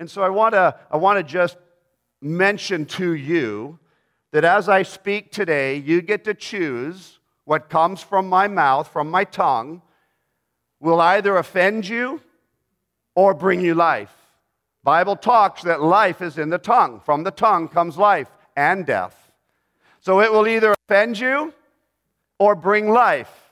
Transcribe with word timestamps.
And 0.00 0.10
so 0.10 0.22
I 0.22 0.30
want 0.30 0.54
to 0.54 0.74
I 0.90 0.96
want 0.96 1.18
to 1.18 1.22
just 1.22 1.58
mention 2.22 2.86
to 2.86 3.12
you 3.12 3.78
that 4.32 4.44
as 4.44 4.66
I 4.66 4.82
speak 4.82 5.30
today, 5.30 5.76
you 5.76 6.00
get 6.00 6.24
to 6.24 6.32
choose 6.32 7.18
what 7.44 7.68
comes 7.68 8.02
from 8.02 8.26
my 8.26 8.48
mouth, 8.48 8.88
from 8.88 9.10
my 9.10 9.24
tongue, 9.24 9.82
will 10.80 11.00
either 11.02 11.36
offend 11.36 11.86
you 11.86 12.22
or 13.14 13.34
bring 13.34 13.60
you 13.60 13.74
life. 13.74 14.14
Bible 14.82 15.16
talks 15.16 15.62
that 15.62 15.82
life 15.82 16.22
is 16.22 16.38
in 16.38 16.48
the 16.48 16.58
tongue. 16.58 17.00
From 17.00 17.22
the 17.22 17.30
tongue 17.30 17.68
comes 17.68 17.98
life 17.98 18.28
and 18.56 18.86
death. 18.86 19.32
So 20.00 20.22
it 20.22 20.32
will 20.32 20.48
either 20.48 20.72
offend 20.72 21.18
you 21.18 21.52
or 22.38 22.54
bring 22.54 22.88
life. 22.88 23.49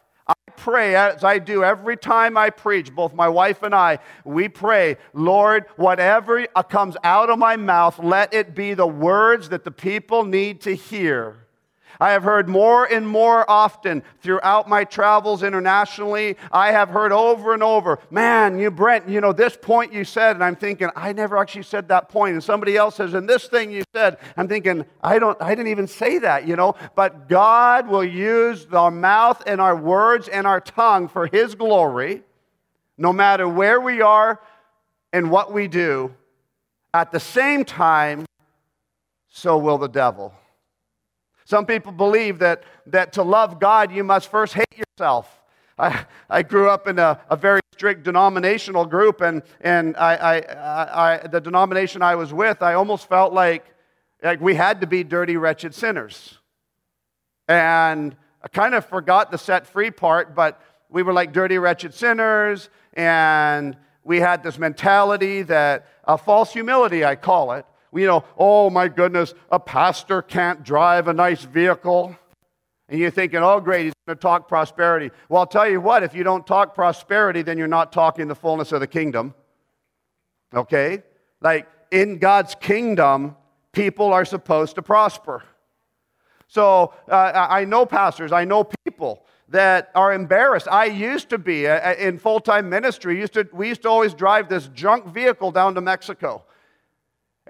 Pray, 0.58 0.96
as 0.96 1.22
I 1.22 1.38
do 1.38 1.62
every 1.62 1.96
time 1.96 2.36
I 2.36 2.50
preach, 2.50 2.92
both 2.92 3.14
my 3.14 3.28
wife 3.28 3.62
and 3.62 3.74
I, 3.74 4.00
we 4.24 4.48
pray, 4.48 4.96
Lord, 5.14 5.66
whatever 5.76 6.44
comes 6.68 6.96
out 7.04 7.30
of 7.30 7.38
my 7.38 7.56
mouth, 7.56 7.98
let 8.00 8.34
it 8.34 8.56
be 8.56 8.74
the 8.74 8.86
words 8.86 9.50
that 9.50 9.62
the 9.64 9.70
people 9.70 10.24
need 10.24 10.60
to 10.62 10.74
hear. 10.74 11.47
I 12.00 12.10
have 12.12 12.22
heard 12.22 12.48
more 12.48 12.84
and 12.84 13.06
more 13.06 13.48
often 13.50 14.02
throughout 14.22 14.68
my 14.68 14.84
travels 14.84 15.42
internationally. 15.42 16.36
I 16.52 16.72
have 16.72 16.90
heard 16.90 17.12
over 17.12 17.54
and 17.54 17.62
over, 17.62 17.98
man, 18.10 18.58
you, 18.58 18.70
Brent, 18.70 19.08
you 19.08 19.20
know, 19.20 19.32
this 19.32 19.56
point 19.56 19.92
you 19.92 20.04
said, 20.04 20.36
and 20.36 20.44
I'm 20.44 20.56
thinking, 20.56 20.90
I 20.94 21.12
never 21.12 21.36
actually 21.36 21.64
said 21.64 21.88
that 21.88 22.08
point. 22.08 22.34
And 22.34 22.44
somebody 22.44 22.76
else 22.76 22.96
says, 22.96 23.14
and 23.14 23.28
this 23.28 23.46
thing 23.46 23.70
you 23.70 23.82
said, 23.94 24.18
I'm 24.36 24.48
thinking, 24.48 24.84
I 25.02 25.18
don't, 25.18 25.40
I 25.42 25.50
didn't 25.50 25.68
even 25.68 25.88
say 25.88 26.18
that, 26.18 26.46
you 26.46 26.56
know. 26.56 26.76
But 26.94 27.28
God 27.28 27.88
will 27.88 28.04
use 28.04 28.66
our 28.72 28.90
mouth 28.90 29.42
and 29.46 29.60
our 29.60 29.76
words 29.76 30.28
and 30.28 30.46
our 30.46 30.60
tongue 30.60 31.08
for 31.08 31.26
His 31.26 31.54
glory, 31.54 32.22
no 32.96 33.12
matter 33.12 33.48
where 33.48 33.80
we 33.80 34.02
are 34.02 34.40
and 35.12 35.30
what 35.30 35.52
we 35.52 35.68
do. 35.68 36.14
At 36.94 37.12
the 37.12 37.20
same 37.20 37.64
time, 37.64 38.24
so 39.28 39.58
will 39.58 39.78
the 39.78 39.88
devil. 39.88 40.32
Some 41.48 41.64
people 41.64 41.92
believe 41.92 42.40
that, 42.40 42.64
that 42.88 43.14
to 43.14 43.22
love 43.22 43.58
God, 43.58 43.90
you 43.90 44.04
must 44.04 44.30
first 44.30 44.52
hate 44.52 44.76
yourself. 44.76 45.40
I, 45.78 46.04
I 46.28 46.42
grew 46.42 46.68
up 46.68 46.86
in 46.86 46.98
a, 46.98 47.18
a 47.30 47.36
very 47.36 47.62
strict 47.72 48.02
denominational 48.02 48.84
group, 48.84 49.22
and, 49.22 49.42
and 49.62 49.96
I, 49.96 50.14
I, 50.14 51.14
I, 51.14 51.26
the 51.26 51.40
denomination 51.40 52.02
I 52.02 52.16
was 52.16 52.34
with, 52.34 52.60
I 52.60 52.74
almost 52.74 53.08
felt 53.08 53.32
like, 53.32 53.64
like 54.22 54.42
we 54.42 54.56
had 54.56 54.82
to 54.82 54.86
be 54.86 55.02
dirty, 55.04 55.38
wretched 55.38 55.74
sinners. 55.74 56.36
And 57.48 58.14
I 58.42 58.48
kind 58.48 58.74
of 58.74 58.84
forgot 58.84 59.30
the 59.30 59.38
set 59.38 59.66
free 59.66 59.90
part, 59.90 60.34
but 60.34 60.60
we 60.90 61.02
were 61.02 61.14
like 61.14 61.32
dirty, 61.32 61.56
wretched 61.56 61.94
sinners, 61.94 62.68
and 62.92 63.74
we 64.04 64.20
had 64.20 64.42
this 64.42 64.58
mentality 64.58 65.40
that 65.44 65.86
a 66.04 66.18
false 66.18 66.52
humility, 66.52 67.06
I 67.06 67.16
call 67.16 67.52
it, 67.52 67.64
you 67.92 68.06
know, 68.06 68.24
oh 68.36 68.70
my 68.70 68.88
goodness, 68.88 69.34
a 69.50 69.58
pastor 69.58 70.22
can't 70.22 70.62
drive 70.62 71.08
a 71.08 71.12
nice 71.12 71.42
vehicle. 71.42 72.16
And 72.88 72.98
you're 72.98 73.10
thinking, 73.10 73.40
oh, 73.40 73.60
great, 73.60 73.84
he's 73.84 73.94
going 74.06 74.16
to 74.16 74.22
talk 74.22 74.48
prosperity. 74.48 75.10
Well, 75.28 75.40
I'll 75.40 75.46
tell 75.46 75.68
you 75.68 75.80
what, 75.80 76.02
if 76.02 76.14
you 76.14 76.24
don't 76.24 76.46
talk 76.46 76.74
prosperity, 76.74 77.42
then 77.42 77.58
you're 77.58 77.66
not 77.66 77.92
talking 77.92 78.28
the 78.28 78.34
fullness 78.34 78.72
of 78.72 78.80
the 78.80 78.86
kingdom. 78.86 79.34
Okay? 80.54 81.02
Like 81.40 81.68
in 81.90 82.18
God's 82.18 82.54
kingdom, 82.54 83.36
people 83.72 84.12
are 84.12 84.24
supposed 84.24 84.76
to 84.76 84.82
prosper. 84.82 85.42
So 86.48 86.94
uh, 87.08 87.46
I 87.50 87.64
know 87.66 87.84
pastors, 87.84 88.32
I 88.32 88.44
know 88.44 88.64
people 88.84 89.26
that 89.50 89.90
are 89.94 90.12
embarrassed. 90.12 90.68
I 90.70 90.86
used 90.86 91.30
to 91.30 91.38
be 91.38 91.66
uh, 91.66 91.94
in 91.94 92.18
full 92.18 92.40
time 92.40 92.68
ministry, 92.68 93.18
used 93.18 93.34
to, 93.34 93.48
we 93.52 93.68
used 93.68 93.82
to 93.82 93.88
always 93.88 94.14
drive 94.14 94.48
this 94.48 94.68
junk 94.68 95.06
vehicle 95.06 95.50
down 95.50 95.74
to 95.74 95.80
Mexico. 95.80 96.44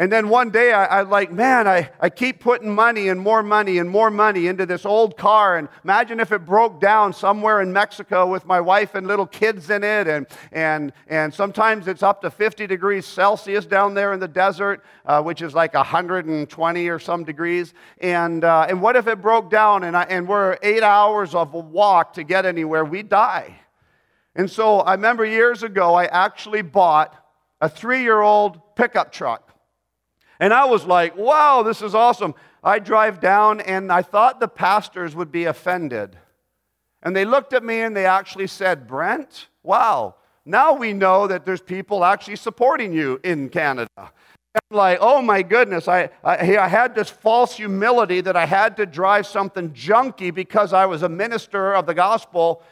And 0.00 0.12
then 0.12 0.28
one 0.28 0.50
day 0.50 0.72
I, 0.72 1.00
I 1.00 1.02
like, 1.02 1.32
man, 1.32 1.66
I, 1.66 1.90
I 1.98 2.08
keep 2.08 2.38
putting 2.38 2.72
money 2.72 3.08
and 3.08 3.20
more 3.20 3.42
money 3.42 3.78
and 3.78 3.90
more 3.90 4.12
money 4.12 4.46
into 4.46 4.64
this 4.64 4.86
old 4.86 5.16
car. 5.16 5.58
And 5.58 5.68
imagine 5.82 6.20
if 6.20 6.30
it 6.30 6.44
broke 6.44 6.80
down 6.80 7.12
somewhere 7.12 7.60
in 7.62 7.72
Mexico 7.72 8.24
with 8.30 8.46
my 8.46 8.60
wife 8.60 8.94
and 8.94 9.08
little 9.08 9.26
kids 9.26 9.70
in 9.70 9.82
it. 9.82 10.06
And, 10.06 10.28
and, 10.52 10.92
and 11.08 11.34
sometimes 11.34 11.88
it's 11.88 12.04
up 12.04 12.22
to 12.22 12.30
50 12.30 12.68
degrees 12.68 13.06
Celsius 13.06 13.66
down 13.66 13.94
there 13.94 14.12
in 14.12 14.20
the 14.20 14.28
desert, 14.28 14.84
uh, 15.04 15.20
which 15.20 15.42
is 15.42 15.52
like 15.52 15.74
120 15.74 16.88
or 16.88 16.98
some 17.00 17.24
degrees. 17.24 17.74
And, 18.00 18.44
uh, 18.44 18.66
and 18.68 18.80
what 18.80 18.94
if 18.94 19.08
it 19.08 19.20
broke 19.20 19.50
down 19.50 19.82
and, 19.82 19.96
I, 19.96 20.04
and 20.04 20.28
we're 20.28 20.58
eight 20.62 20.84
hours 20.84 21.34
of 21.34 21.54
a 21.54 21.58
walk 21.58 22.12
to 22.12 22.22
get 22.22 22.46
anywhere? 22.46 22.84
We 22.84 23.02
die. 23.02 23.58
And 24.36 24.48
so 24.48 24.78
I 24.78 24.92
remember 24.92 25.24
years 25.24 25.64
ago, 25.64 25.96
I 25.96 26.04
actually 26.04 26.62
bought 26.62 27.16
a 27.60 27.68
three 27.68 28.02
year 28.02 28.20
old 28.20 28.76
pickup 28.76 29.10
truck. 29.10 29.47
And 30.40 30.52
I 30.52 30.66
was 30.66 30.84
like, 30.84 31.16
wow, 31.16 31.62
this 31.62 31.82
is 31.82 31.94
awesome. 31.94 32.34
I 32.62 32.78
drive 32.78 33.20
down, 33.20 33.60
and 33.60 33.92
I 33.92 34.02
thought 34.02 34.40
the 34.40 34.48
pastors 34.48 35.14
would 35.14 35.32
be 35.32 35.44
offended. 35.44 36.16
And 37.02 37.14
they 37.14 37.24
looked 37.24 37.52
at 37.52 37.64
me 37.64 37.80
and 37.80 37.96
they 37.96 38.06
actually 38.06 38.48
said, 38.48 38.88
Brent, 38.88 39.48
wow, 39.62 40.16
now 40.44 40.72
we 40.72 40.92
know 40.92 41.26
that 41.28 41.46
there's 41.46 41.60
people 41.60 42.04
actually 42.04 42.36
supporting 42.36 42.92
you 42.92 43.20
in 43.22 43.48
Canada. 43.48 43.88
I'm 43.96 44.76
like, 44.76 44.98
oh 45.00 45.22
my 45.22 45.42
goodness, 45.42 45.86
I, 45.86 46.10
I, 46.24 46.56
I, 46.56 46.66
had 46.66 46.94
this 46.94 47.08
false 47.08 47.54
humility 47.54 48.20
that 48.22 48.34
I 48.34 48.46
had 48.46 48.76
to 48.78 48.86
drive 48.86 49.26
something 49.26 49.70
junky 49.70 50.34
because 50.34 50.72
I 50.72 50.86
was 50.86 51.02
a 51.02 51.08
minister 51.08 51.74
of 51.74 51.86
the 51.86 51.94
gospel 51.94 52.62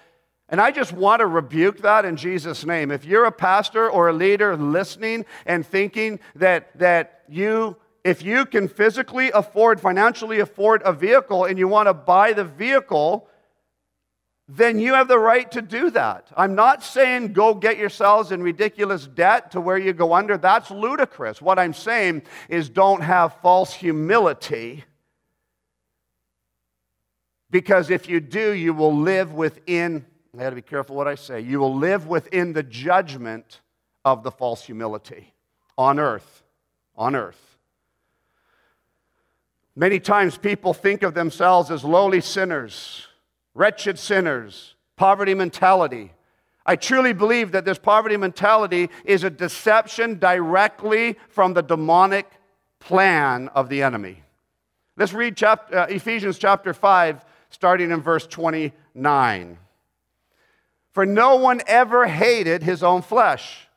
and 0.49 0.61
I 0.61 0.71
just 0.71 0.93
want 0.93 1.21
to 1.21 1.27
rebuke 1.27 1.79
that 1.79 2.05
in 2.05 2.17
Jesus' 2.17 2.65
name. 2.65 2.91
If 2.91 3.05
you're 3.05 3.25
a 3.25 3.33
pastor 3.33 3.91
or 3.91 4.09
a 4.09 4.13
leader 4.13 4.57
listening 4.57 5.27
and 5.45 5.67
thinking 5.67 6.21
that, 6.37 6.77
that 6.79 7.16
you, 7.29 7.77
if 8.05 8.23
you 8.23 8.47
can 8.47 8.69
physically 8.69 9.31
afford, 9.31 9.81
financially 9.81 10.41
afford 10.41 10.83
a 10.85 10.93
vehicle 10.93 11.45
and 11.45 11.59
you 11.59 11.69
want 11.69 11.89
to 11.89 11.95
buy 11.95 12.33
the 12.33 12.45
vehicle, 12.45 13.29
then 14.49 14.79
you 14.79 14.95
have 14.95 15.09
the 15.09 15.19
right 15.19 15.51
to 15.53 15.63
do 15.63 15.91
that. 15.91 16.29
I'm 16.37 16.55
not 16.55 16.83
saying 16.83 17.33
go 17.33 17.55
get 17.55 17.79
yourselves 17.79 18.31
in 18.31 18.43
ridiculous 18.43 19.07
debt 19.07 19.51
to 19.53 19.61
where 19.61 19.79
you 19.79 19.93
go 19.93 20.15
under. 20.15 20.39
That's 20.39 20.71
ludicrous. 20.71 21.43
What 21.43 21.59
I'm 21.59 21.75
saying 21.75 22.23
is 22.49 22.69
don't 22.69 23.03
have 23.03 23.41
false 23.43 23.73
humility. 23.73 24.85
Because 27.51 27.91
if 27.91 28.09
you 28.09 28.21
do, 28.21 28.53
you 28.53 28.73
will 28.73 28.97
live 28.97 29.33
within 29.33 30.05
I 30.37 30.43
got 30.43 30.51
to 30.51 30.57
be 30.57 30.63
careful 30.63 30.97
what 30.97 31.09
I 31.09 31.15
say. 31.15 31.41
You 31.41 31.61
will 31.61 31.75
live 31.75 32.07
within 32.07 32.53
the 32.53 32.63
judgment 32.63 33.61
of 34.05 34.23
the 34.23 34.31
false 34.31 34.63
humility 34.65 35.33
on 35.79 35.99
earth. 35.99 36.43
On 36.97 37.15
earth. 37.15 37.59
Many 39.75 40.01
times 40.01 40.39
people 40.39 40.73
think 40.73 41.03
of 41.03 41.13
themselves 41.13 41.71
as 41.71 41.85
lowly 41.85 42.23
sinners, 42.23 43.07
wretched 43.55 43.99
sinners, 43.99 44.75
poverty 44.97 45.35
mentality. 45.35 46.13
I 46.65 46.77
truly 46.77 47.13
believe 47.13 47.53
that 47.53 47.67
this 47.67 47.79
poverty 47.79 48.17
mentality 48.17 48.89
is 49.05 49.23
a 49.23 49.31
deception 49.31 50.19
directly 50.19 51.17
from 51.29 51.53
the 51.53 51.63
demonic 51.63 52.27
plan 52.81 53.49
of 53.49 53.69
the 53.69 53.83
enemy. 53.83 54.23
Let's 54.97 55.13
read 55.13 55.37
chapter, 55.37 55.79
uh, 55.79 55.87
Ephesians 55.87 56.39
chapter 56.39 56.73
5, 56.73 57.25
starting 57.51 57.91
in 57.91 58.01
verse 58.01 58.27
29. 58.27 59.59
For 60.93 61.05
no 61.05 61.37
one 61.37 61.61
ever 61.67 62.07
hated 62.07 62.63
his 62.63 62.83
own 62.83 63.03
flesh, 63.03 63.69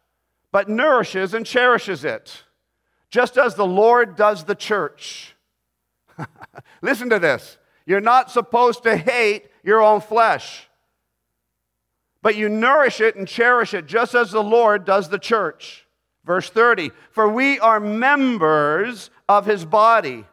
but 0.53 0.69
nourishes 0.69 1.34
and 1.34 1.46
cherishes 1.46 2.06
it, 2.06 2.44
just 3.09 3.38
as 3.38 3.56
the 3.56 3.66
Lord 3.66 4.16
does 4.16 4.44
the 4.44 4.56
church. 4.56 5.36
Listen 6.81 7.09
to 7.09 7.20
this. 7.20 7.58
You're 7.86 8.02
not 8.02 8.31
supposed 8.31 8.84
to 8.84 8.96
hate 8.96 9.46
your 9.64 9.81
own 9.81 10.02
flesh, 10.02 10.68
but 12.22 12.36
you 12.36 12.50
nourish 12.50 13.02
it 13.02 13.16
and 13.16 13.28
cherish 13.28 13.74
it, 13.74 13.88
just 13.88 14.14
as 14.14 14.31
the 14.31 14.44
Lord 14.44 14.86
does 14.86 15.09
the 15.09 15.19
church. 15.19 15.88
Verse 16.25 16.50
30 16.50 16.92
For 17.12 17.28
we 17.28 17.59
are 17.59 17.80
members 17.80 19.10
of 19.28 19.45
his 19.45 19.66
body, 19.66 20.25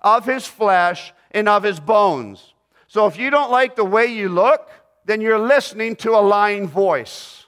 of 0.00 0.24
his 0.24 0.46
flesh, 0.46 1.12
and 1.32 1.48
of 1.48 1.62
his 1.62 1.80
bones. 1.80 2.54
So 2.86 3.06
if 3.06 3.18
you 3.18 3.30
don't 3.30 3.50
like 3.50 3.76
the 3.76 3.84
way 3.84 4.06
you 4.06 4.28
look, 4.28 4.70
then 5.04 5.20
you're 5.20 5.38
listening 5.38 5.96
to 5.96 6.12
a 6.12 6.20
lying 6.20 6.68
voice. 6.68 7.46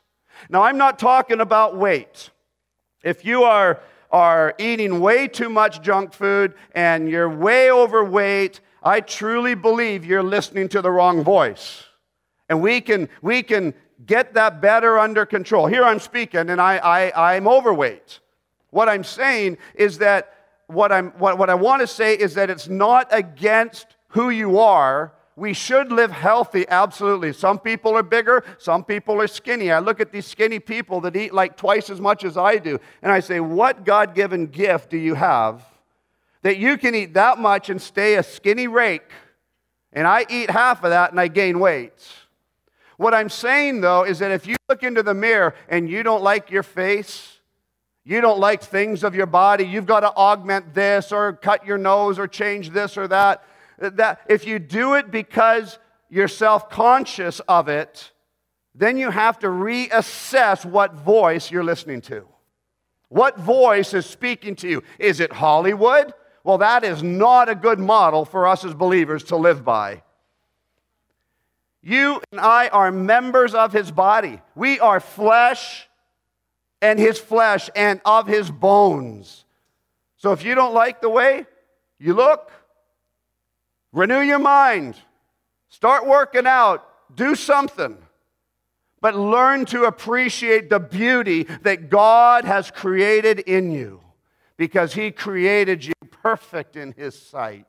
Now, 0.49 0.63
I'm 0.63 0.79
not 0.79 0.99
talking 0.99 1.41
about 1.41 1.77
weight. 1.77 2.31
If 3.05 3.25
you 3.25 3.45
are, 3.45 3.81
are 4.13 4.55
eating 4.59 5.01
way 5.01 5.27
too 5.27 5.49
much 5.49 5.81
junk 5.81 6.13
food 6.13 6.55
and 6.75 7.09
you're 7.09 7.29
way 7.29 7.71
overweight, 7.71 8.61
I 8.83 9.01
truly 9.01 9.55
believe 9.55 10.05
you're 10.05 10.23
listening 10.23 10.69
to 10.71 10.83
the 10.83 10.91
wrong 10.91 11.25
voice. 11.25 11.85
And 12.49 12.61
we 12.61 12.81
can, 12.81 13.09
we 13.23 13.43
can 13.43 13.73
get 14.05 14.35
that 14.35 14.61
better 14.61 14.99
under 14.99 15.25
control. 15.25 15.67
Here 15.67 15.85
I'm 15.85 15.99
speaking 16.01 16.51
and 16.51 16.61
I, 16.61 16.77
I, 16.77 17.37
I'm 17.37 17.49
overweight. 17.49 18.21
What 18.71 18.89
I'm 18.89 19.05
saying 19.05 19.59
is 19.75 19.99
that 19.99 20.35
what, 20.67 20.93
I'm, 20.93 21.11
what, 21.13 21.39
what 21.39 21.51
I 21.51 21.55
want 21.55 21.81
to 21.81 21.87
say 21.87 22.15
is 22.15 22.35
that 22.35 22.51
it's 22.51 22.69
not 22.69 23.09
against 23.11 23.87
who 24.09 24.31
you 24.31 24.59
are, 24.59 25.13
We 25.35 25.55
should 25.55 25.91
live 25.91 26.11
healthy, 26.11 26.67
absolutely. 26.69 27.33
Some 27.33 27.59
people 27.59 27.97
are 27.97 28.03
bigger, 28.03 28.45
some 28.59 28.85
people 28.85 29.21
are 29.21 29.27
skinny. 29.27 29.71
I 29.71 29.79
look 29.79 30.01
at 30.01 30.13
these 30.13 30.27
skinny 30.27 30.59
people 30.59 31.01
that 31.03 31.17
eat 31.17 31.33
like 31.33 31.57
twice 31.57 31.89
as 31.89 32.01
much 32.01 32.23
as 32.25 32.37
I 32.37 32.59
do, 32.59 32.79
and 33.01 33.11
I 33.11 33.21
say, 33.21 33.41
What 33.41 33.85
God 33.85 34.15
given 34.15 34.47
gift 34.47 34.91
do 34.91 34.99
you 34.99 35.15
have 35.15 35.65
that 36.43 36.59
you 36.59 36.77
can 36.77 36.95
eat 36.95 37.15
that 37.15 37.39
much 37.39 37.71
and 37.71 37.81
stay 37.81 38.17
a 38.17 38.23
skinny 38.23 38.69
rake? 38.69 39.11
And 39.93 40.07
I 40.07 40.27
eat 40.29 40.51
half 40.51 40.85
of 40.85 40.91
that 40.91 41.11
and 41.11 41.21
I 41.21 41.29
gain 41.29 41.61
weight. 41.61 41.93
What 42.97 43.15
I'm 43.15 43.29
saying 43.29 43.81
though 43.81 44.05
is 44.05 44.19
that 44.21 44.31
if 44.31 44.47
you 44.47 44.57
look 44.69 44.83
into 44.83 45.03
the 45.03 45.15
mirror 45.15 45.55
and 45.69 45.89
you 45.89 46.03
don't 46.03 46.23
like 46.23 46.51
your 46.51 46.63
face, 46.63 47.39
you 48.05 48.21
don't 48.21 48.41
like 48.41 48.63
things 48.63 49.05
of 49.05 49.15
your 49.15 49.27
body, 49.27 49.65
you've 49.65 49.87
got 49.87 50.01
to 50.01 50.13
augment 50.15 50.75
this 50.75 51.13
or 51.13 51.33
cut 51.35 51.67
your 51.67 51.79
nose 51.79 52.19
or 52.19 52.27
change 52.27 52.71
this 52.71 52.97
or 52.97 53.07
that 53.09 53.45
that 53.83 54.21
if 54.29 54.47
you 54.47 54.59
do 54.59 54.95
it 54.95 55.11
because 55.11 55.79
you're 56.09 56.29
self 56.29 56.71
conscious 56.71 57.41
of 57.41 57.69
it, 57.69 58.13
then 58.75 58.97
you 58.97 59.11
have 59.11 59.39
to 59.41 59.49
reassess 59.49 60.65
what 60.65 60.95
voice 60.95 61.51
you're 61.51 61.65
listening 61.65 62.01
to. 62.03 62.27
What 63.09 63.39
voice 63.39 63.93
is 63.93 64.07
speaking 64.07 64.57
to 64.57 64.69
you? 64.69 64.83
Is 64.99 65.21
it 65.21 65.33
Hollywood? 65.33 66.15
Well, 66.45 66.59
that 66.59 66.83
is 66.83 67.03
not 67.03 67.49
a 67.49 67.55
good 67.55 67.79
model 67.79 68.25
for 68.25 68.47
us 68.47 68.65
as 68.65 68.75
believers 68.75 69.25
to 69.25 69.37
live 69.37 69.65
by. 69.65 70.03
You 71.83 72.23
and 72.31 72.41
I 72.41 72.69
are 72.69 72.91
members 72.91 73.55
of 73.55 73.73
his 73.73 73.91
body. 73.91 74.41
We 74.55 74.81
are 74.81 75.01
flesh 75.01 75.89
and 76.81 76.99
his 76.99 77.19
flesh 77.19 77.69
and 77.75 78.01
of 78.05 78.27
his 78.27 78.51
bones. 78.51 79.45
So 80.17 80.33
if 80.33 80.45
you 80.45 80.55
don't 80.55 80.75
like 80.75 81.01
the 81.01 81.11
way 81.11 81.47
you 81.99 82.15
look, 82.15 82.51
Renew 83.93 84.21
your 84.21 84.39
mind. 84.39 84.97
Start 85.69 86.07
working 86.07 86.47
out. 86.47 86.87
Do 87.15 87.35
something. 87.35 87.99
But 89.01 89.17
learn 89.17 89.65
to 89.67 89.85
appreciate 89.85 90.71
the 90.71 90.79
beauty 90.79 91.45
that 91.63 91.91
God 91.91 92.45
has 92.45 92.71
created 92.71 93.41
in 93.41 93.73
you 93.73 94.01
because 94.57 94.95
He 94.95 95.11
created 95.11 95.85
you 95.85 95.93
perfect 96.11 96.77
in 96.77 96.93
His 96.93 97.21
sight. 97.21 97.67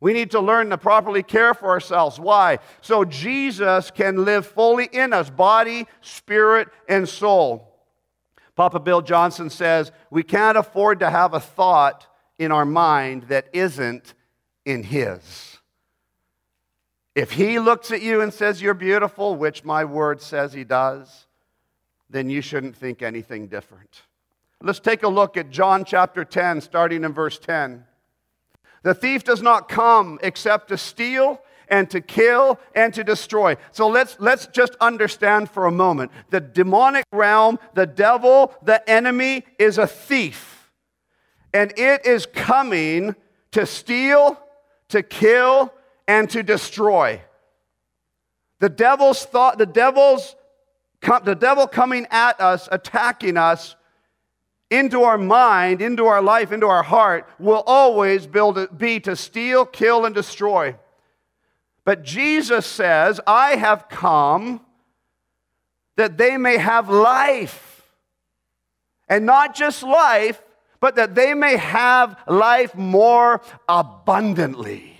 We 0.00 0.12
need 0.12 0.32
to 0.32 0.40
learn 0.40 0.68
to 0.68 0.76
properly 0.76 1.22
care 1.22 1.54
for 1.54 1.70
ourselves. 1.70 2.20
Why? 2.20 2.58
So 2.82 3.06
Jesus 3.06 3.90
can 3.90 4.26
live 4.26 4.46
fully 4.46 4.90
in 4.92 5.14
us 5.14 5.30
body, 5.30 5.86
spirit, 6.02 6.68
and 6.86 7.08
soul. 7.08 7.74
Papa 8.54 8.80
Bill 8.80 9.00
Johnson 9.00 9.48
says 9.48 9.90
we 10.10 10.22
can't 10.22 10.58
afford 10.58 11.00
to 11.00 11.08
have 11.08 11.32
a 11.32 11.40
thought 11.40 12.06
in 12.38 12.52
our 12.52 12.66
mind 12.66 13.24
that 13.24 13.48
isn't 13.54 14.12
in 14.64 14.82
His. 14.82 15.58
If 17.14 17.32
He 17.32 17.58
looks 17.58 17.90
at 17.90 18.02
you 18.02 18.20
and 18.20 18.32
says 18.32 18.60
you're 18.60 18.74
beautiful, 18.74 19.36
which 19.36 19.64
my 19.64 19.84
word 19.84 20.20
says 20.20 20.52
He 20.52 20.64
does, 20.64 21.26
then 22.10 22.30
you 22.30 22.40
shouldn't 22.40 22.76
think 22.76 23.02
anything 23.02 23.48
different. 23.48 24.02
Let's 24.62 24.80
take 24.80 25.02
a 25.02 25.08
look 25.08 25.36
at 25.36 25.50
John 25.50 25.84
chapter 25.84 26.24
10, 26.24 26.60
starting 26.60 27.04
in 27.04 27.12
verse 27.12 27.38
10. 27.38 27.84
The 28.82 28.94
thief 28.94 29.24
does 29.24 29.42
not 29.42 29.68
come 29.68 30.18
except 30.22 30.68
to 30.68 30.78
steal 30.78 31.40
and 31.68 31.88
to 31.90 32.00
kill 32.00 32.58
and 32.74 32.92
to 32.94 33.02
destroy. 33.02 33.56
So 33.72 33.88
let's, 33.88 34.16
let's 34.20 34.46
just 34.46 34.76
understand 34.80 35.50
for 35.50 35.66
a 35.66 35.70
moment. 35.70 36.12
The 36.30 36.40
demonic 36.40 37.04
realm, 37.12 37.58
the 37.74 37.86
devil, 37.86 38.54
the 38.62 38.88
enemy 38.88 39.44
is 39.58 39.78
a 39.78 39.86
thief. 39.86 40.70
And 41.52 41.72
it 41.78 42.04
is 42.04 42.26
coming 42.26 43.14
to 43.52 43.66
steal, 43.66 44.38
to 44.94 45.02
kill, 45.02 45.74
and 46.06 46.30
to 46.30 46.44
destroy. 46.44 47.20
The 48.60 48.68
devil's 48.68 49.24
thought, 49.24 49.58
the 49.58 49.66
devil's 49.66 50.36
the 51.24 51.34
devil 51.34 51.66
coming 51.66 52.06
at 52.10 52.40
us, 52.40 52.68
attacking 52.72 53.36
us 53.36 53.74
into 54.70 55.02
our 55.02 55.18
mind, 55.18 55.82
into 55.82 56.06
our 56.06 56.22
life, 56.22 56.52
into 56.52 56.66
our 56.66 56.82
heart, 56.82 57.28
will 57.38 57.62
always 57.66 58.26
build, 58.26 58.78
be 58.78 59.00
to 59.00 59.14
steal, 59.16 59.66
kill, 59.66 60.06
and 60.06 60.14
destroy. 60.14 60.76
But 61.84 62.04
Jesus 62.04 62.64
says, 62.64 63.20
I 63.26 63.56
have 63.56 63.88
come 63.90 64.60
that 65.96 66.16
they 66.16 66.38
may 66.38 66.56
have 66.56 66.88
life. 66.88 67.82
And 69.08 69.26
not 69.26 69.54
just 69.54 69.82
life, 69.82 70.42
but 70.84 70.96
that 70.96 71.14
they 71.14 71.32
may 71.32 71.56
have 71.56 72.14
life 72.28 72.74
more 72.74 73.40
abundantly. 73.70 74.94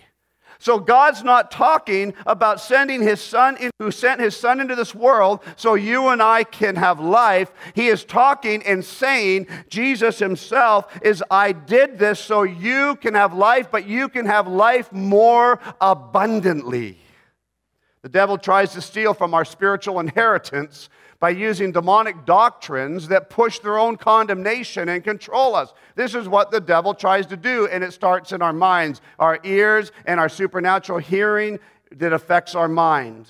So 0.59 0.79
God's 0.79 1.23
not 1.23 1.51
talking 1.51 2.15
about 2.25 2.59
sending 2.59 3.03
his 3.03 3.21
son 3.21 3.59
in, 3.59 3.71
who 3.79 3.91
sent 3.91 4.19
his 4.19 4.35
son 4.35 4.61
into 4.61 4.75
this 4.75 4.95
world 4.95 5.41
so 5.57 5.75
you 5.75 6.09
and 6.09 6.23
I 6.23 6.45
can 6.45 6.77
have 6.77 7.01
life. 7.01 7.53
He 7.75 7.89
is 7.89 8.03
talking 8.03 8.63
and 8.63 8.83
saying 8.83 9.47
Jesus 9.69 10.19
himself 10.19 10.87
is 11.03 11.23
I 11.31 11.53
did 11.53 11.99
this 11.99 12.19
so 12.19 12.45
you 12.45 12.97
can 12.97 13.13
have 13.13 13.35
life 13.35 13.71
but 13.71 13.87
you 13.87 14.09
can 14.09 14.25
have 14.25 14.49
life 14.49 14.91
more 14.91 15.61
abundantly. 15.83 16.97
The 18.01 18.09
devil 18.09 18.39
tries 18.39 18.73
to 18.73 18.81
steal 18.81 19.13
from 19.13 19.35
our 19.35 19.45
spiritual 19.45 20.01
inheritance 20.01 20.89
by 21.21 21.31
using 21.31 21.73
demonic 21.73 22.25
doctrines 22.25 23.09
that 23.09 23.31
push 23.31 23.59
their 23.61 23.79
own 23.79 23.97
condemnation 23.97 24.89
and 24.89 25.03
control 25.03 25.55
us. 25.55 25.73
This 25.95 26.15
is 26.15 26.29
what 26.29 26.51
the 26.51 26.61
devil 26.61 26.95
tries 26.95 27.27
to 27.27 27.37
do, 27.37 27.67
and 27.69 27.83
it 27.83 27.93
starts 27.93 28.33
in 28.33 28.43
our 28.43 28.53
minds, 28.53 29.01
our 29.19 29.39
ears, 29.45 29.93
and 30.07 30.21
our 30.21 30.29
supernatural 30.29 30.99
hearing 30.99 31.59
that 31.93 32.13
affects 32.13 32.55
our 32.55 32.69
mind. 32.69 33.27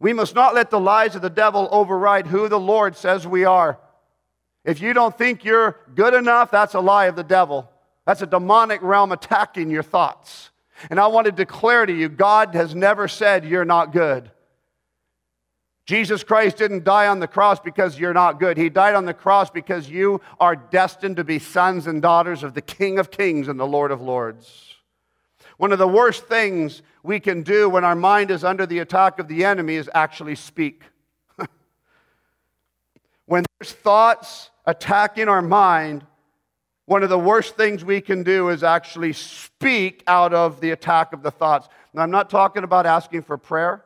We 0.00 0.12
must 0.12 0.34
not 0.34 0.54
let 0.54 0.70
the 0.70 0.80
lies 0.80 1.14
of 1.14 1.22
the 1.22 1.30
devil 1.30 1.68
override 1.70 2.26
who 2.26 2.48
the 2.48 2.60
Lord 2.60 2.96
says 2.96 3.26
we 3.26 3.44
are. 3.44 3.78
If 4.64 4.80
you 4.80 4.92
don't 4.92 5.16
think 5.16 5.44
you're 5.44 5.78
good 5.94 6.14
enough, 6.14 6.50
that's 6.50 6.74
a 6.74 6.80
lie 6.80 7.06
of 7.06 7.16
the 7.16 7.24
devil. 7.24 7.70
That's 8.06 8.22
a 8.22 8.26
demonic 8.26 8.82
realm 8.82 9.12
attacking 9.12 9.70
your 9.70 9.82
thoughts. 9.82 10.50
And 10.90 10.98
I 10.98 11.06
want 11.06 11.26
to 11.26 11.32
declare 11.32 11.86
to 11.86 11.92
you 11.92 12.08
God 12.08 12.54
has 12.54 12.74
never 12.74 13.08
said 13.08 13.44
you're 13.44 13.64
not 13.64 13.92
good. 13.92 14.30
Jesus 15.86 16.24
Christ 16.24 16.56
didn't 16.56 16.84
die 16.84 17.08
on 17.08 17.20
the 17.20 17.28
cross 17.28 17.60
because 17.60 17.98
you're 17.98 18.14
not 18.14 18.40
good. 18.40 18.56
He 18.56 18.70
died 18.70 18.94
on 18.94 19.04
the 19.04 19.12
cross 19.12 19.50
because 19.50 19.88
you 19.88 20.20
are 20.40 20.56
destined 20.56 21.16
to 21.16 21.24
be 21.24 21.38
sons 21.38 21.86
and 21.86 22.00
daughters 22.00 22.42
of 22.42 22.54
the 22.54 22.62
King 22.62 22.98
of 22.98 23.10
Kings 23.10 23.48
and 23.48 23.60
the 23.60 23.66
Lord 23.66 23.90
of 23.90 24.00
Lords. 24.00 24.76
One 25.58 25.72
of 25.72 25.78
the 25.78 25.86
worst 25.86 26.24
things 26.26 26.82
we 27.02 27.20
can 27.20 27.42
do 27.42 27.68
when 27.68 27.84
our 27.84 27.94
mind 27.94 28.30
is 28.30 28.44
under 28.44 28.64
the 28.64 28.78
attack 28.78 29.18
of 29.18 29.28
the 29.28 29.44
enemy 29.44 29.74
is 29.74 29.90
actually 29.94 30.36
speak. 30.36 30.84
when 33.26 33.44
there's 33.60 33.72
thoughts 33.72 34.50
attacking 34.64 35.28
our 35.28 35.42
mind, 35.42 36.06
one 36.86 37.02
of 37.02 37.10
the 37.10 37.18
worst 37.18 37.56
things 37.56 37.84
we 37.84 38.00
can 38.00 38.22
do 38.22 38.48
is 38.48 38.64
actually 38.64 39.12
speak 39.12 40.02
out 40.06 40.32
of 40.32 40.60
the 40.60 40.70
attack 40.70 41.12
of 41.12 41.22
the 41.22 41.30
thoughts. 41.30 41.68
Now, 41.92 42.02
I'm 42.02 42.10
not 42.10 42.30
talking 42.30 42.64
about 42.64 42.86
asking 42.86 43.22
for 43.22 43.36
prayer. 43.36 43.84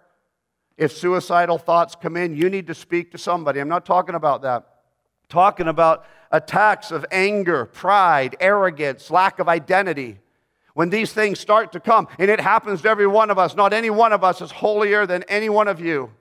If 0.78 0.92
suicidal 0.92 1.58
thoughts 1.58 1.96
come 2.00 2.16
in, 2.16 2.36
you 2.36 2.48
need 2.48 2.68
to 2.68 2.74
speak 2.74 3.10
to 3.10 3.18
somebody. 3.18 3.58
I'm 3.58 3.68
not 3.68 3.84
talking 3.84 4.14
about 4.14 4.42
that. 4.42 4.56
I'm 4.58 5.28
talking 5.28 5.66
about 5.66 6.06
attacks 6.30 6.92
of 6.92 7.04
anger, 7.10 7.66
pride, 7.66 8.36
arrogance, 8.38 9.10
lack 9.10 9.40
of 9.40 9.48
identity. 9.48 10.20
When 10.74 10.90
these 10.90 11.12
things 11.12 11.40
start 11.40 11.72
to 11.72 11.80
come, 11.80 12.06
and 12.20 12.30
it 12.30 12.40
happens 12.40 12.82
to 12.82 12.88
every 12.88 13.08
one 13.08 13.30
of 13.30 13.38
us, 13.38 13.56
not 13.56 13.72
any 13.72 13.90
one 13.90 14.12
of 14.12 14.22
us 14.22 14.40
is 14.40 14.52
holier 14.52 15.04
than 15.04 15.24
any 15.24 15.48
one 15.48 15.66
of 15.66 15.80
you. 15.80 16.12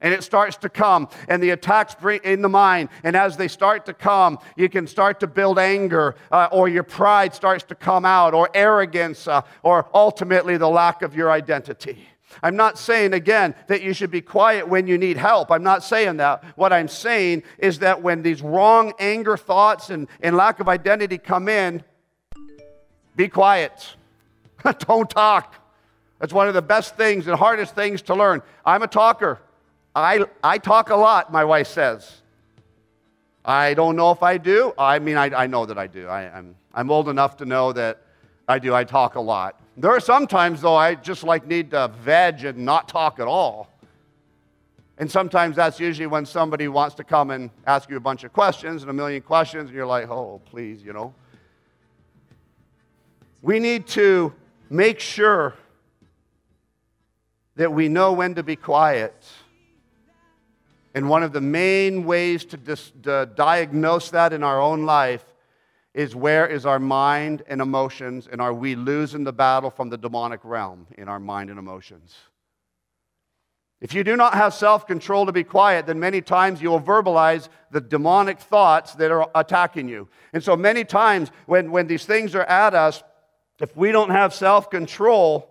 And 0.00 0.12
it 0.12 0.24
starts 0.24 0.56
to 0.58 0.68
come, 0.68 1.08
and 1.28 1.40
the 1.40 1.50
attacks 1.50 1.94
bring 1.94 2.20
in 2.24 2.42
the 2.42 2.48
mind. 2.48 2.88
And 3.04 3.14
as 3.14 3.36
they 3.36 3.46
start 3.46 3.86
to 3.86 3.94
come, 3.94 4.40
you 4.56 4.68
can 4.68 4.88
start 4.88 5.20
to 5.20 5.28
build 5.28 5.58
anger, 5.58 6.16
uh, 6.32 6.48
or 6.50 6.68
your 6.68 6.82
pride 6.82 7.32
starts 7.32 7.62
to 7.64 7.76
come 7.76 8.04
out, 8.04 8.34
or 8.34 8.50
arrogance, 8.54 9.28
uh, 9.28 9.42
or 9.62 9.88
ultimately 9.94 10.56
the 10.56 10.68
lack 10.68 11.02
of 11.02 11.14
your 11.14 11.30
identity. 11.30 12.08
I'm 12.42 12.56
not 12.56 12.78
saying, 12.78 13.14
again, 13.14 13.54
that 13.68 13.82
you 13.82 13.92
should 13.92 14.10
be 14.10 14.20
quiet 14.20 14.68
when 14.68 14.86
you 14.86 14.98
need 14.98 15.16
help. 15.16 15.50
I'm 15.50 15.62
not 15.62 15.82
saying 15.82 16.18
that. 16.18 16.44
What 16.56 16.72
I'm 16.72 16.88
saying 16.88 17.42
is 17.58 17.80
that 17.80 18.02
when 18.02 18.22
these 18.22 18.42
wrong 18.42 18.92
anger 18.98 19.36
thoughts 19.36 19.90
and, 19.90 20.08
and 20.20 20.36
lack 20.36 20.60
of 20.60 20.68
identity 20.68 21.18
come 21.18 21.48
in, 21.48 21.82
be 23.16 23.28
quiet. 23.28 23.96
Don't 24.80 25.08
talk. 25.08 25.54
That's 26.18 26.32
one 26.32 26.48
of 26.48 26.54
the 26.54 26.62
best 26.62 26.96
things 26.96 27.26
and 27.26 27.36
hardest 27.36 27.74
things 27.74 28.02
to 28.02 28.14
learn. 28.14 28.42
I'm 28.64 28.82
a 28.82 28.88
talker. 28.88 29.40
I, 29.94 30.26
I 30.42 30.58
talk 30.58 30.90
a 30.90 30.96
lot, 30.96 31.32
my 31.32 31.44
wife 31.44 31.68
says. 31.68 32.22
I 33.44 33.74
don't 33.74 33.96
know 33.96 34.10
if 34.10 34.22
I 34.22 34.36
do. 34.36 34.74
I 34.76 34.98
mean, 34.98 35.16
I, 35.16 35.26
I 35.26 35.46
know 35.46 35.64
that 35.64 35.78
I 35.78 35.86
do. 35.86 36.06
I, 36.06 36.30
I'm, 36.36 36.54
I'm 36.74 36.90
old 36.90 37.08
enough 37.08 37.38
to 37.38 37.46
know 37.46 37.72
that 37.72 38.02
I 38.46 38.58
do. 38.58 38.74
I 38.74 38.84
talk 38.84 39.14
a 39.14 39.20
lot. 39.20 39.58
There 39.78 39.92
are 39.92 40.00
some 40.00 40.26
times, 40.26 40.60
though, 40.60 40.74
I 40.74 40.96
just 40.96 41.22
like 41.22 41.46
need 41.46 41.70
to 41.70 41.86
veg 42.02 42.44
and 42.44 42.58
not 42.58 42.88
talk 42.88 43.20
at 43.20 43.28
all. 43.28 43.70
And 44.98 45.08
sometimes 45.08 45.54
that's 45.54 45.78
usually 45.78 46.08
when 46.08 46.26
somebody 46.26 46.66
wants 46.66 46.96
to 46.96 47.04
come 47.04 47.30
and 47.30 47.48
ask 47.64 47.88
you 47.88 47.96
a 47.96 48.00
bunch 48.00 48.24
of 48.24 48.32
questions 48.32 48.82
and 48.82 48.90
a 48.90 48.92
million 48.92 49.22
questions, 49.22 49.68
and 49.68 49.76
you're 49.76 49.86
like, 49.86 50.10
oh, 50.10 50.40
please, 50.46 50.82
you 50.82 50.92
know. 50.92 51.14
We 53.40 53.60
need 53.60 53.86
to 53.88 54.34
make 54.68 54.98
sure 54.98 55.54
that 57.54 57.72
we 57.72 57.88
know 57.88 58.14
when 58.14 58.34
to 58.34 58.42
be 58.42 58.56
quiet. 58.56 59.14
And 60.92 61.08
one 61.08 61.22
of 61.22 61.32
the 61.32 61.40
main 61.40 62.04
ways 62.04 62.44
to, 62.46 62.56
dis- 62.56 62.90
to 63.04 63.30
diagnose 63.36 64.10
that 64.10 64.32
in 64.32 64.42
our 64.42 64.60
own 64.60 64.86
life 64.86 65.24
is 65.98 66.14
where 66.14 66.46
is 66.46 66.64
our 66.64 66.78
mind 66.78 67.42
and 67.48 67.60
emotions, 67.60 68.28
and 68.30 68.40
are 68.40 68.54
we 68.54 68.76
losing 68.76 69.24
the 69.24 69.32
battle 69.32 69.68
from 69.68 69.90
the 69.90 69.98
demonic 69.98 70.38
realm 70.44 70.86
in 70.96 71.08
our 71.08 71.18
mind 71.18 71.50
and 71.50 71.58
emotions? 71.58 72.14
If 73.80 73.92
you 73.92 74.04
do 74.04 74.16
not 74.16 74.34
have 74.34 74.54
self 74.54 74.86
control 74.86 75.26
to 75.26 75.32
be 75.32 75.42
quiet, 75.42 75.86
then 75.86 75.98
many 75.98 76.20
times 76.20 76.62
you 76.62 76.70
will 76.70 76.80
verbalize 76.80 77.48
the 77.72 77.80
demonic 77.80 78.38
thoughts 78.38 78.94
that 78.94 79.10
are 79.10 79.28
attacking 79.34 79.88
you. 79.88 80.08
And 80.32 80.40
so, 80.40 80.56
many 80.56 80.84
times 80.84 81.32
when, 81.46 81.72
when 81.72 81.88
these 81.88 82.04
things 82.04 82.36
are 82.36 82.44
at 82.44 82.74
us, 82.74 83.02
if 83.60 83.76
we 83.76 83.90
don't 83.90 84.10
have 84.10 84.32
self 84.32 84.70
control, 84.70 85.50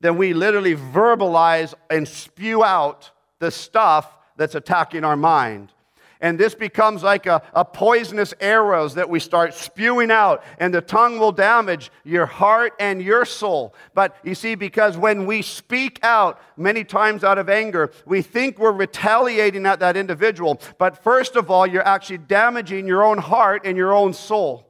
then 0.00 0.18
we 0.18 0.34
literally 0.34 0.76
verbalize 0.76 1.72
and 1.88 2.06
spew 2.06 2.62
out 2.62 3.10
the 3.38 3.50
stuff 3.50 4.18
that's 4.36 4.54
attacking 4.54 5.02
our 5.02 5.16
mind. 5.16 5.72
And 6.20 6.38
this 6.38 6.54
becomes 6.54 7.02
like 7.04 7.26
a, 7.26 7.42
a 7.54 7.64
poisonous 7.64 8.34
arrows 8.40 8.94
that 8.94 9.08
we 9.08 9.20
start 9.20 9.54
spewing 9.54 10.10
out, 10.10 10.42
and 10.58 10.74
the 10.74 10.80
tongue 10.80 11.18
will 11.18 11.30
damage 11.30 11.92
your 12.04 12.26
heart 12.26 12.72
and 12.80 13.00
your 13.00 13.24
soul. 13.24 13.74
But 13.94 14.16
you 14.24 14.34
see, 14.34 14.56
because 14.56 14.96
when 14.96 15.26
we 15.26 15.42
speak 15.42 16.00
out, 16.02 16.40
many 16.56 16.82
times 16.82 17.22
out 17.22 17.38
of 17.38 17.48
anger, 17.48 17.92
we 18.04 18.22
think 18.22 18.58
we're 18.58 18.72
retaliating 18.72 19.64
at 19.64 19.78
that 19.78 19.96
individual. 19.96 20.60
But 20.76 21.02
first 21.04 21.36
of 21.36 21.50
all, 21.50 21.66
you're 21.66 21.86
actually 21.86 22.18
damaging 22.18 22.88
your 22.88 23.04
own 23.04 23.18
heart 23.18 23.62
and 23.64 23.76
your 23.76 23.94
own 23.94 24.12
soul. 24.12 24.66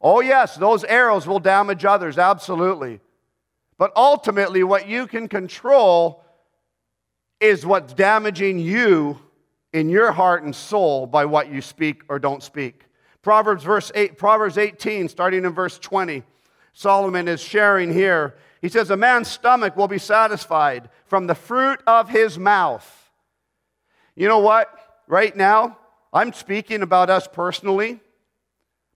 Oh, 0.00 0.20
yes, 0.20 0.56
those 0.56 0.84
arrows 0.84 1.26
will 1.26 1.38
damage 1.38 1.84
others, 1.84 2.16
absolutely. 2.16 3.00
But 3.76 3.92
ultimately, 3.94 4.64
what 4.64 4.88
you 4.88 5.06
can 5.06 5.28
control 5.28 6.24
is 7.40 7.66
what's 7.66 7.92
damaging 7.92 8.58
you 8.58 9.18
in 9.72 9.88
your 9.88 10.12
heart 10.12 10.42
and 10.42 10.54
soul 10.54 11.06
by 11.06 11.24
what 11.24 11.50
you 11.50 11.62
speak 11.62 12.02
or 12.08 12.18
don't 12.18 12.42
speak. 12.42 12.84
Proverbs 13.22 13.64
verse 13.64 13.92
8, 13.94 14.18
Proverbs 14.18 14.58
18, 14.58 15.08
starting 15.08 15.44
in 15.44 15.52
verse 15.52 15.78
20. 15.78 16.22
Solomon 16.72 17.28
is 17.28 17.40
sharing 17.40 17.92
here. 17.92 18.34
He 18.60 18.68
says, 18.68 18.90
A 18.90 18.96
man's 18.96 19.28
stomach 19.28 19.76
will 19.76 19.88
be 19.88 19.98
satisfied 19.98 20.88
from 21.06 21.26
the 21.26 21.34
fruit 21.34 21.80
of 21.86 22.08
his 22.08 22.38
mouth. 22.38 23.10
You 24.14 24.28
know 24.28 24.40
what? 24.40 24.68
Right 25.06 25.34
now, 25.36 25.78
I'm 26.12 26.32
speaking 26.32 26.82
about 26.82 27.10
us 27.10 27.28
personally, 27.30 28.00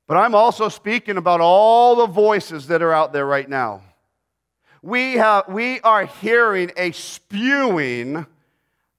but 0.07 0.17
I'm 0.17 0.35
also 0.35 0.69
speaking 0.69 1.17
about 1.17 1.41
all 1.41 1.97
the 1.97 2.07
voices 2.07 2.69
that 2.69 2.83
are 2.83 2.93
out 2.93 3.13
there 3.13 3.27
right 3.27 3.49
now. 3.49 3.83
We, 4.83 5.15
have, 5.15 5.49
we 5.49 5.81
are 5.81 6.07
hearing 6.07 6.71
a 6.77 6.93
spewing 6.93 8.27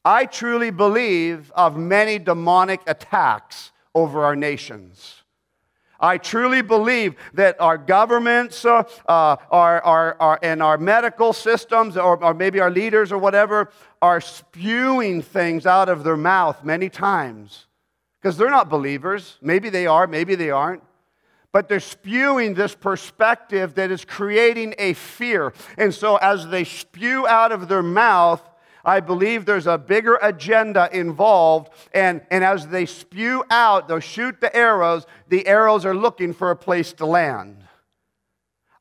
I 0.07 0.25
truly 0.25 0.69
believe 0.69 1.51
of 1.51 1.75
many 1.75 2.17
demonic 2.17 2.79
attacks 2.87 3.73
over 3.93 4.23
our 4.23 4.37
nations. 4.37 5.23
I 5.99 6.17
truly 6.17 6.61
believe 6.61 7.15
that 7.33 7.59
our 7.59 7.77
governments 7.77 8.63
uh, 8.63 8.83
uh, 9.05 9.35
our, 9.51 9.81
our, 9.81 10.15
our, 10.21 10.39
and 10.41 10.63
our 10.63 10.77
medical 10.77 11.33
systems, 11.33 11.97
or, 11.97 12.23
or 12.23 12.33
maybe 12.33 12.61
our 12.61 12.71
leaders 12.71 13.11
or 13.11 13.17
whatever, 13.17 13.69
are 14.01 14.21
spewing 14.21 15.21
things 15.21 15.65
out 15.65 15.89
of 15.89 16.05
their 16.05 16.15
mouth 16.15 16.63
many 16.63 16.87
times 16.87 17.67
because 18.21 18.37
they're 18.37 18.49
not 18.49 18.69
believers. 18.69 19.37
Maybe 19.41 19.69
they 19.69 19.87
are, 19.87 20.07
maybe 20.07 20.35
they 20.35 20.51
aren't. 20.51 20.83
But 21.51 21.67
they're 21.67 21.81
spewing 21.81 22.53
this 22.53 22.75
perspective 22.75 23.75
that 23.75 23.91
is 23.91 24.05
creating 24.05 24.73
a 24.77 24.93
fear. 24.93 25.51
And 25.77 25.93
so, 25.93 26.15
as 26.15 26.47
they 26.47 26.63
spew 26.63 27.27
out 27.27 27.51
of 27.51 27.67
their 27.67 27.83
mouth, 27.83 28.41
I 28.85 28.99
believe 28.99 29.45
there's 29.45 29.67
a 29.67 29.77
bigger 29.77 30.17
agenda 30.21 30.89
involved. 30.91 31.69
And, 31.93 32.21
and 32.31 32.43
as 32.43 32.67
they 32.67 32.85
spew 32.85 33.43
out, 33.49 33.87
they'll 33.87 33.99
shoot 33.99 34.39
the 34.41 34.55
arrows, 34.55 35.05
the 35.27 35.45
arrows 35.47 35.85
are 35.85 35.95
looking 35.95 36.33
for 36.33 36.51
a 36.51 36.55
place 36.55 36.93
to 36.93 37.05
land. 37.05 37.63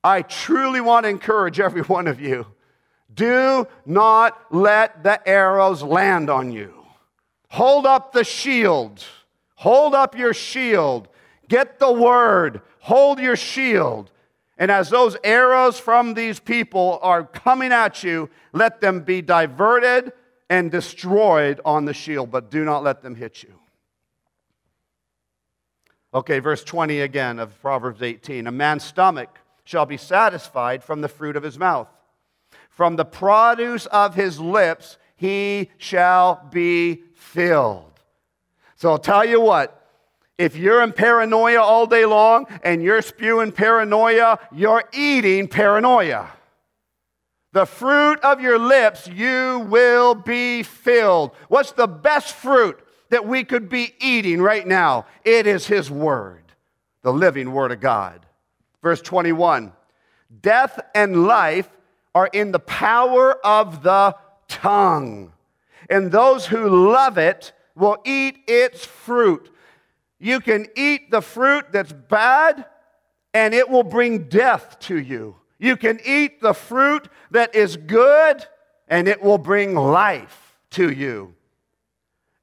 I 0.04 0.22
truly 0.22 0.80
want 0.80 1.04
to 1.04 1.10
encourage 1.10 1.58
every 1.58 1.82
one 1.96 2.06
of 2.06 2.20
you 2.20 2.46
do 3.16 3.66
not 3.84 4.38
let 4.50 5.02
the 5.02 5.26
arrows 5.26 5.82
land 5.82 6.30
on 6.30 6.52
you. 6.52 6.72
Hold 7.48 7.86
up 7.86 8.12
the 8.12 8.24
shield. 8.24 9.02
Hold 9.56 9.94
up 9.94 10.16
your 10.16 10.34
shield. 10.34 11.08
Get 11.48 11.78
the 11.78 11.90
word. 11.90 12.60
Hold 12.80 13.18
your 13.18 13.36
shield. 13.36 14.10
And 14.58 14.70
as 14.70 14.88
those 14.88 15.16
arrows 15.22 15.78
from 15.78 16.14
these 16.14 16.40
people 16.40 16.98
are 17.02 17.24
coming 17.24 17.72
at 17.72 18.02
you, 18.02 18.30
let 18.52 18.80
them 18.80 19.00
be 19.00 19.20
diverted 19.20 20.12
and 20.48 20.70
destroyed 20.70 21.60
on 21.64 21.84
the 21.84 21.92
shield, 21.92 22.30
but 22.30 22.50
do 22.50 22.64
not 22.64 22.82
let 22.82 23.02
them 23.02 23.14
hit 23.14 23.42
you. 23.42 23.52
Okay, 26.14 26.38
verse 26.38 26.64
20 26.64 27.00
again 27.00 27.38
of 27.38 27.60
Proverbs 27.60 28.02
18. 28.02 28.46
A 28.46 28.52
man's 28.52 28.84
stomach 28.84 29.38
shall 29.64 29.84
be 29.84 29.98
satisfied 29.98 30.82
from 30.82 31.02
the 31.02 31.08
fruit 31.08 31.36
of 31.36 31.42
his 31.42 31.58
mouth. 31.58 31.88
From 32.70 32.96
the 32.96 33.04
produce 33.04 33.86
of 33.86 34.14
his 34.14 34.40
lips 34.40 34.96
he 35.16 35.70
shall 35.76 36.46
be 36.50 37.02
filled. 37.14 38.00
So 38.76 38.90
I'll 38.90 38.98
tell 38.98 39.24
you 39.24 39.40
what, 39.40 39.75
if 40.38 40.56
you're 40.56 40.82
in 40.82 40.92
paranoia 40.92 41.60
all 41.60 41.86
day 41.86 42.04
long 42.04 42.46
and 42.62 42.82
you're 42.82 43.02
spewing 43.02 43.52
paranoia, 43.52 44.38
you're 44.52 44.84
eating 44.92 45.48
paranoia. 45.48 46.30
The 47.52 47.64
fruit 47.64 48.20
of 48.20 48.40
your 48.42 48.58
lips, 48.58 49.08
you 49.08 49.66
will 49.70 50.14
be 50.14 50.62
filled. 50.62 51.30
What's 51.48 51.72
the 51.72 51.86
best 51.86 52.34
fruit 52.34 52.78
that 53.08 53.26
we 53.26 53.44
could 53.44 53.70
be 53.70 53.94
eating 53.98 54.42
right 54.42 54.66
now? 54.66 55.06
It 55.24 55.46
is 55.46 55.66
His 55.66 55.90
Word, 55.90 56.44
the 57.00 57.12
living 57.12 57.52
Word 57.52 57.72
of 57.72 57.80
God. 57.80 58.26
Verse 58.82 59.00
21 59.00 59.72
Death 60.42 60.78
and 60.94 61.26
life 61.26 61.70
are 62.14 62.28
in 62.30 62.52
the 62.52 62.58
power 62.58 63.34
of 63.44 63.82
the 63.82 64.14
tongue, 64.48 65.32
and 65.88 66.12
those 66.12 66.46
who 66.46 66.90
love 66.92 67.16
it 67.16 67.52
will 67.74 67.96
eat 68.04 68.38
its 68.46 68.84
fruit. 68.84 69.50
You 70.18 70.40
can 70.40 70.66
eat 70.76 71.10
the 71.10 71.20
fruit 71.20 71.66
that's 71.72 71.92
bad, 71.92 72.64
and 73.34 73.54
it 73.54 73.68
will 73.68 73.82
bring 73.82 74.28
death 74.28 74.78
to 74.80 74.96
you. 74.96 75.36
You 75.58 75.76
can 75.76 76.00
eat 76.04 76.40
the 76.40 76.54
fruit 76.54 77.08
that 77.30 77.54
is 77.54 77.76
good, 77.76 78.44
and 78.88 79.08
it 79.08 79.22
will 79.22 79.38
bring 79.38 79.74
life 79.74 80.58
to 80.70 80.90
you. 80.90 81.34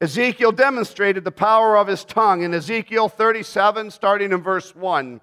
Ezekiel 0.01 0.51
demonstrated 0.51 1.23
the 1.23 1.31
power 1.31 1.77
of 1.77 1.87
his 1.87 2.03
tongue 2.03 2.43
in 2.43 2.53
Ezekiel 2.53 3.07
37, 3.07 3.89
starting 3.89 4.31
in 4.31 4.41
verse 4.41 4.75
1. 4.75 5.21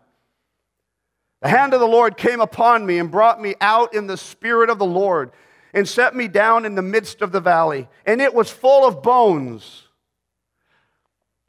The 1.42 1.48
hand 1.48 1.74
of 1.74 1.80
the 1.80 1.86
Lord 1.86 2.16
came 2.16 2.40
upon 2.40 2.86
me 2.86 2.98
and 2.98 3.10
brought 3.10 3.40
me 3.40 3.54
out 3.60 3.94
in 3.94 4.06
the 4.06 4.16
spirit 4.16 4.70
of 4.70 4.78
the 4.78 4.86
Lord 4.86 5.32
and 5.72 5.88
set 5.88 6.14
me 6.16 6.28
down 6.28 6.64
in 6.64 6.74
the 6.74 6.82
midst 6.82 7.22
of 7.22 7.32
the 7.32 7.40
valley, 7.40 7.88
and 8.06 8.20
it 8.20 8.34
was 8.34 8.50
full 8.50 8.86
of 8.86 9.02
bones. 9.02 9.84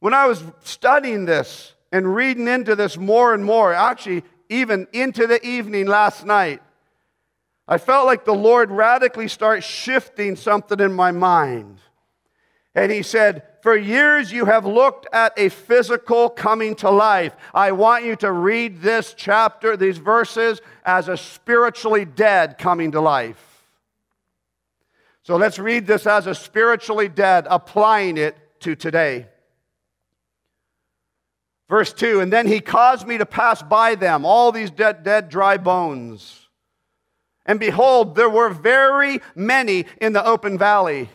When 0.01 0.15
I 0.15 0.25
was 0.25 0.43
studying 0.63 1.25
this 1.25 1.75
and 1.91 2.15
reading 2.15 2.47
into 2.47 2.75
this 2.75 2.97
more 2.97 3.35
and 3.35 3.45
more, 3.45 3.71
actually, 3.71 4.23
even 4.49 4.87
into 4.93 5.27
the 5.27 5.43
evening 5.45 5.85
last 5.85 6.25
night, 6.25 6.59
I 7.67 7.77
felt 7.77 8.07
like 8.07 8.25
the 8.25 8.33
Lord 8.33 8.71
radically 8.71 9.27
start 9.27 9.63
shifting 9.63 10.35
something 10.35 10.79
in 10.79 10.91
my 10.91 11.11
mind. 11.11 11.77
And 12.73 12.91
He 12.91 13.03
said, 13.03 13.43
For 13.61 13.77
years 13.77 14.31
you 14.31 14.45
have 14.45 14.65
looked 14.65 15.05
at 15.13 15.33
a 15.37 15.49
physical 15.49 16.29
coming 16.29 16.73
to 16.77 16.89
life. 16.89 17.35
I 17.53 17.71
want 17.71 18.03
you 18.03 18.15
to 18.17 18.31
read 18.31 18.81
this 18.81 19.13
chapter, 19.15 19.77
these 19.77 19.99
verses, 19.99 20.61
as 20.83 21.09
a 21.09 21.15
spiritually 21.15 22.05
dead 22.05 22.57
coming 22.57 22.91
to 22.93 23.01
life. 23.01 23.67
So 25.21 25.35
let's 25.35 25.59
read 25.59 25.85
this 25.85 26.07
as 26.07 26.25
a 26.25 26.33
spiritually 26.33 27.07
dead, 27.07 27.45
applying 27.47 28.17
it 28.17 28.35
to 28.61 28.75
today. 28.75 29.27
Verse 31.71 31.93
2 31.93 32.19
And 32.19 32.33
then 32.33 32.47
he 32.47 32.59
caused 32.59 33.07
me 33.07 33.17
to 33.17 33.25
pass 33.25 33.63
by 33.63 33.95
them, 33.95 34.25
all 34.25 34.51
these 34.51 34.69
dead, 34.69 35.03
dead, 35.03 35.29
dry 35.29 35.55
bones. 35.55 36.49
And 37.45 37.61
behold, 37.61 38.15
there 38.15 38.29
were 38.29 38.49
very 38.49 39.21
many 39.35 39.85
in 40.01 40.11
the 40.11 40.23
open 40.23 40.57
valley. 40.57 41.09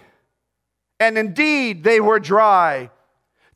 And 0.99 1.19
indeed, 1.19 1.85
they 1.85 2.01
were 2.01 2.19
dry. 2.19 2.91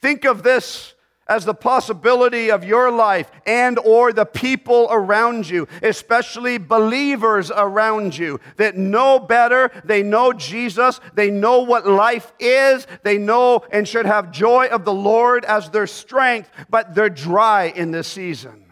Think 0.02 0.26
of 0.26 0.42
this 0.42 0.92
as 1.30 1.46
the 1.46 1.54
possibility 1.54 2.50
of 2.50 2.62
your 2.62 2.90
life 2.90 3.30
and 3.46 3.78
or 3.78 4.12
the 4.12 4.26
people 4.26 4.86
around 4.90 5.48
you 5.48 5.66
especially 5.82 6.58
believers 6.58 7.50
around 7.50 8.18
you 8.18 8.38
that 8.56 8.76
know 8.76 9.18
better 9.18 9.70
they 9.84 10.02
know 10.02 10.34
jesus 10.34 11.00
they 11.14 11.30
know 11.30 11.60
what 11.60 11.86
life 11.86 12.34
is 12.38 12.86
they 13.02 13.16
know 13.16 13.62
and 13.72 13.88
should 13.88 14.04
have 14.04 14.30
joy 14.30 14.66
of 14.66 14.84
the 14.84 14.92
lord 14.92 15.46
as 15.46 15.70
their 15.70 15.86
strength 15.86 16.50
but 16.68 16.94
they're 16.94 17.08
dry 17.08 17.64
in 17.64 17.90
this 17.90 18.08
season 18.08 18.66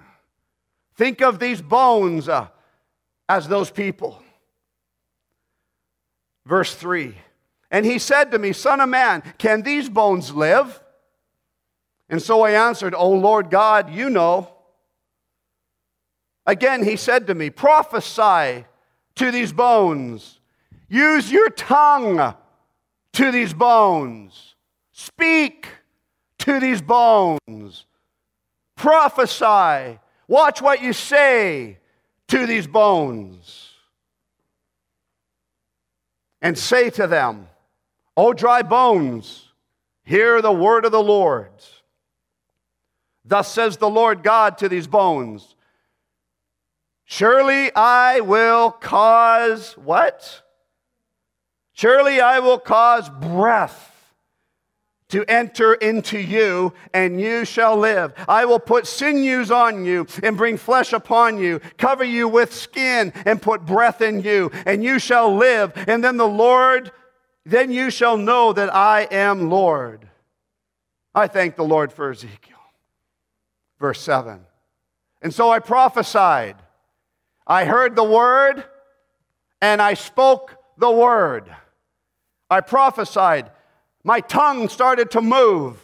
think 0.97 1.23
of 1.23 1.39
these 1.39 1.63
bones 1.63 2.29
uh, 2.29 2.47
as 3.31 3.49
those 3.49 3.71
people 3.71 4.23
Verse 6.49 6.75
3 6.75 7.15
And 7.71 7.85
he 7.85 7.99
said 7.99 8.33
to 8.33 8.39
me, 8.39 8.55
Son 8.55 8.81
of 8.81 8.89
man, 8.89 9.23
can 9.37 9.63
these 9.63 9.91
bones 9.91 10.33
live? 10.33 10.81
And 12.09 12.23
so 12.23 12.43
I 12.43 12.53
answered, 12.53 12.95
O 12.95 13.11
Lord 13.11 13.51
God, 13.51 13.91
you 13.91 14.09
know. 14.09 14.53
Again, 16.47 16.83
he 16.83 16.97
said 16.97 17.27
to 17.27 17.35
me, 17.35 17.51
Prophesy 17.51 18.65
to 19.17 19.31
these 19.31 19.53
bones. 19.53 20.41
Use 20.89 21.31
your 21.31 21.51
tongue 21.51 22.35
to 23.13 23.31
these 23.31 23.53
bones. 23.53 24.55
Speak 24.93 25.69
to 26.39 26.59
these 26.59 26.81
bones. 26.81 27.85
Prophesy. 28.77 29.99
Watch 30.27 30.63
what 30.63 30.83
you 30.83 30.93
say 30.93 31.79
to 32.29 32.47
these 32.47 32.67
bones. 32.67 33.73
And 36.41 36.57
say 36.57 36.89
to 36.91 37.07
them, 37.07 37.49
O 38.17 38.33
dry 38.33 38.63
bones, 38.63 39.53
hear 40.05 40.41
the 40.41 40.53
word 40.53 40.85
of 40.85 40.93
the 40.93 41.03
Lord. 41.03 41.51
Thus 43.29 43.53
says 43.53 43.77
the 43.77 43.91
Lord 43.91 44.23
God 44.23 44.59
to 44.59 44.69
these 44.69 44.87
bones 44.87 45.55
Surely 47.05 47.75
I 47.75 48.21
will 48.21 48.71
cause 48.71 49.73
what? 49.79 50.43
Surely 51.73 52.21
I 52.21 52.41
will 52.41 52.59
cause 52.59 53.09
breath 53.09 53.95
to 55.09 55.25
enter 55.25 55.73
into 55.73 56.19
you, 56.19 56.75
and 56.93 57.19
you 57.19 57.47
shall 57.47 57.79
live. 57.79 58.13
I 58.29 58.45
will 58.45 58.59
put 58.59 58.87
sinews 58.87 59.51
on 59.51 59.87
you 59.87 60.07
and 60.23 60.37
bring 60.37 60.59
flesh 60.59 60.93
upon 60.93 61.39
you, 61.39 61.61
cover 61.79 62.05
you 62.05 62.29
with 62.29 62.53
skin 62.53 63.15
and 63.25 63.41
put 63.41 63.65
breath 63.65 64.03
in 64.03 64.21
you, 64.21 64.51
and 64.67 64.85
you 64.85 64.99
shall 64.99 65.35
live. 65.35 65.73
And 65.87 66.05
then 66.05 66.19
the 66.19 66.29
Lord, 66.29 66.93
then 67.47 67.71
you 67.71 67.91
shall 67.91 68.19
know 68.19 68.53
that 68.53 68.75
I 68.75 69.09
am 69.11 69.49
Lord. 69.49 70.07
I 71.15 71.27
thank 71.27 71.57
the 71.57 71.65
Lord 71.65 71.91
for 71.91 72.11
Ezekiel. 72.11 72.58
Verse 73.81 74.01
7. 74.01 74.41
And 75.23 75.35
so 75.35 75.51
I 75.51 75.59
prophesied. 75.59 76.57
I 77.47 77.65
heard 77.65 77.97
the 77.97 78.05
word 78.05 78.65
and 79.61 79.81
I 79.81 79.95
spoke 79.95 80.57
the 80.77 80.91
word. 80.91 81.53
I 82.51 82.61
prophesied. 82.61 83.51
My 84.05 84.21
tongue 84.21 84.69
started 84.69 85.11
to 85.13 85.23
move. 85.23 85.77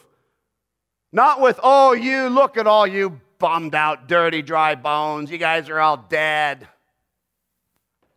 Not 1.13 1.41
with, 1.41 1.59
oh, 1.63 1.93
you, 1.93 2.29
look 2.29 2.57
at 2.57 2.67
all 2.67 2.87
you 2.87 3.21
bummed 3.39 3.75
out, 3.75 4.09
dirty, 4.09 4.43
dry 4.43 4.75
bones. 4.75 5.31
You 5.31 5.39
guys 5.39 5.69
are 5.69 5.79
all 5.79 5.97
dead. 5.97 6.67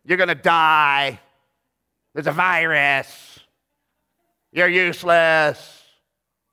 You're 0.04 0.16
going 0.16 0.28
to 0.28 0.34
die. 0.34 1.20
There's 2.14 2.26
a 2.26 2.32
virus. 2.32 3.38
You're 4.52 4.68
useless. 4.68 5.82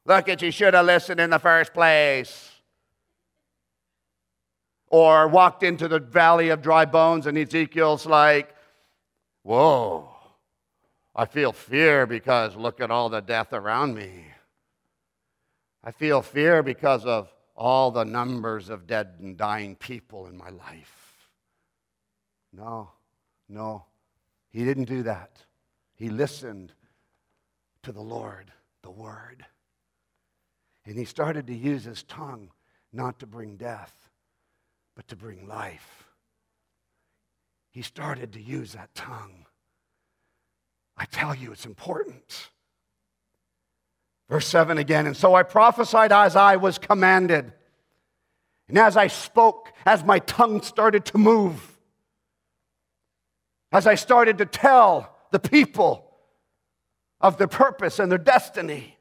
Look 0.06 0.30
at 0.30 0.42
you, 0.42 0.52
should 0.52 0.74
have 0.76 0.86
listened 0.86 1.20
in 1.20 1.30
the 1.30 1.40
first 1.40 1.74
place 1.74 2.45
or 4.96 5.28
walked 5.28 5.62
into 5.62 5.90
the 5.90 6.00
valley 6.00 6.48
of 6.48 6.62
dry 6.62 6.86
bones, 6.86 7.28
and 7.28 7.38
Ezekiel's 7.38 8.06
like, 8.06 8.56
Whoa, 9.44 10.08
I 11.14 11.26
feel 11.26 11.52
fear 11.52 12.06
because 12.06 12.56
look 12.56 12.80
at 12.80 12.90
all 12.90 13.10
the 13.10 13.20
death 13.20 13.52
around 13.52 13.94
me. 13.94 14.24
I 15.84 15.92
feel 15.92 16.22
fear 16.22 16.64
because 16.64 17.06
of 17.06 17.30
all 17.58 17.92
the 17.92 18.06
numbers 18.06 18.70
of 18.70 18.88
dead 18.88 19.16
and 19.20 19.36
dying 19.36 19.76
people 19.76 20.28
in 20.28 20.38
my 20.38 20.50
life. 20.50 21.28
No, 22.54 22.92
no, 23.50 23.84
he 24.48 24.64
didn't 24.64 24.86
do 24.86 25.04
that. 25.04 25.44
He 25.96 26.08
listened 26.08 26.72
to 27.84 27.92
the 27.92 28.02
Lord, 28.02 28.50
the 28.82 28.92
Word. 28.92 29.46
And 30.86 30.98
he 30.98 31.04
started 31.04 31.48
to 31.48 31.54
use 31.54 31.84
his 31.84 32.04
tongue 32.04 32.50
not 32.94 33.20
to 33.20 33.28
bring 33.28 33.58
death, 33.58 34.05
but 34.96 35.08
to 35.10 35.16
bring 35.16 35.48
life. 35.48 36.06
He 37.72 37.82
started 37.82 38.34
to 38.34 38.42
use 38.42 38.74
that 38.74 38.94
tongue. 38.96 39.46
I 40.98 41.06
tell 41.06 41.36
you, 41.36 41.52
it's 41.52 41.66
important. 41.66 42.50
Verse 44.30 44.48
7 44.48 44.78
again, 44.78 45.06
and 45.06 45.16
so 45.16 45.36
I 45.36 45.44
prophesied 45.44 46.12
as 46.12 46.36
I 46.36 46.56
was 46.56 46.78
commanded. 46.78 47.52
And 48.68 48.78
as 48.78 48.98
I 48.98 49.08
spoke, 49.08 49.72
as 49.86 50.04
my 50.04 50.20
tongue 50.20 50.62
started 50.62 51.06
to 51.06 51.18
move, 51.18 51.78
as 53.72 53.86
I 53.86 53.96
started 53.96 54.38
to 54.40 54.46
tell 54.46 55.16
the 55.32 55.40
people 55.40 56.10
of 57.20 57.38
their 57.38 57.48
purpose 57.48 58.00
and 58.00 58.12
their 58.12 58.18
destiny, 58.18 58.98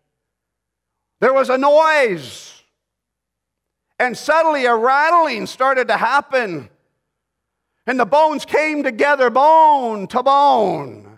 there 1.20 1.32
was 1.32 1.48
a 1.48 1.56
noise. 1.56 2.53
And 3.98 4.16
suddenly 4.16 4.66
a 4.66 4.74
rattling 4.74 5.46
started 5.46 5.88
to 5.88 5.96
happen. 5.96 6.68
And 7.86 8.00
the 8.00 8.06
bones 8.06 8.44
came 8.44 8.82
together, 8.82 9.30
bone 9.30 10.06
to 10.08 10.22
bone. 10.22 11.14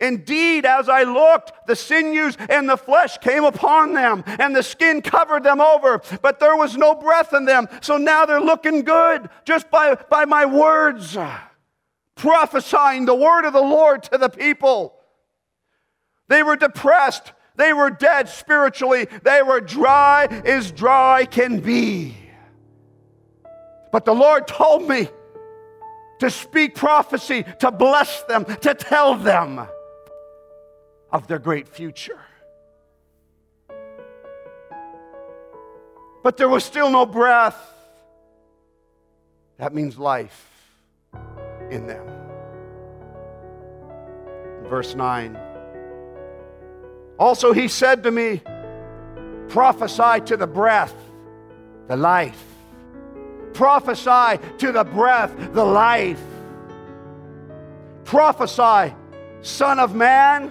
Indeed, 0.00 0.64
as 0.64 0.88
I 0.88 1.02
looked, 1.02 1.66
the 1.66 1.76
sinews 1.76 2.36
and 2.48 2.68
the 2.68 2.78
flesh 2.78 3.18
came 3.18 3.44
upon 3.44 3.92
them, 3.92 4.24
and 4.26 4.56
the 4.56 4.62
skin 4.62 5.02
covered 5.02 5.44
them 5.44 5.60
over, 5.60 6.00
but 6.22 6.40
there 6.40 6.56
was 6.56 6.74
no 6.74 6.94
breath 6.94 7.34
in 7.34 7.44
them. 7.44 7.68
So 7.82 7.98
now 7.98 8.24
they're 8.24 8.40
looking 8.40 8.82
good 8.82 9.28
just 9.44 9.70
by, 9.70 9.94
by 9.94 10.24
my 10.24 10.46
words, 10.46 11.18
prophesying 12.14 13.04
the 13.04 13.14
word 13.14 13.44
of 13.44 13.52
the 13.52 13.60
Lord 13.60 14.02
to 14.04 14.16
the 14.16 14.30
people. 14.30 14.94
They 16.28 16.42
were 16.42 16.56
depressed, 16.56 17.32
they 17.60 17.74
were 17.74 17.90
dead 17.90 18.28
spiritually. 18.28 19.06
They 19.22 19.42
were 19.42 19.60
dry 19.60 20.24
as 20.46 20.72
dry 20.72 21.26
can 21.26 21.60
be. 21.60 22.16
But 23.92 24.06
the 24.06 24.14
Lord 24.14 24.48
told 24.48 24.88
me 24.88 25.08
to 26.20 26.30
speak 26.30 26.74
prophecy, 26.74 27.44
to 27.58 27.70
bless 27.70 28.22
them, 28.22 28.44
to 28.46 28.74
tell 28.74 29.14
them 29.14 29.66
of 31.12 31.26
their 31.26 31.38
great 31.38 31.68
future. 31.68 32.20
But 36.22 36.36
there 36.36 36.48
was 36.48 36.64
still 36.64 36.90
no 36.90 37.04
breath. 37.04 37.58
That 39.58 39.74
means 39.74 39.98
life 39.98 40.48
in 41.70 41.86
them. 41.86 42.06
Verse 44.64 44.94
9. 44.94 45.49
Also, 47.20 47.52
he 47.52 47.68
said 47.68 48.02
to 48.02 48.10
me, 48.10 48.40
Prophesy 49.50 50.22
to 50.24 50.38
the 50.38 50.46
breath, 50.46 50.94
the 51.86 51.96
life. 51.96 52.42
Prophesy 53.52 54.40
to 54.56 54.72
the 54.72 54.84
breath, 54.84 55.52
the 55.52 55.64
life. 55.64 56.22
Prophesy, 58.04 58.94
Son 59.42 59.78
of 59.78 59.94
Man, 59.94 60.50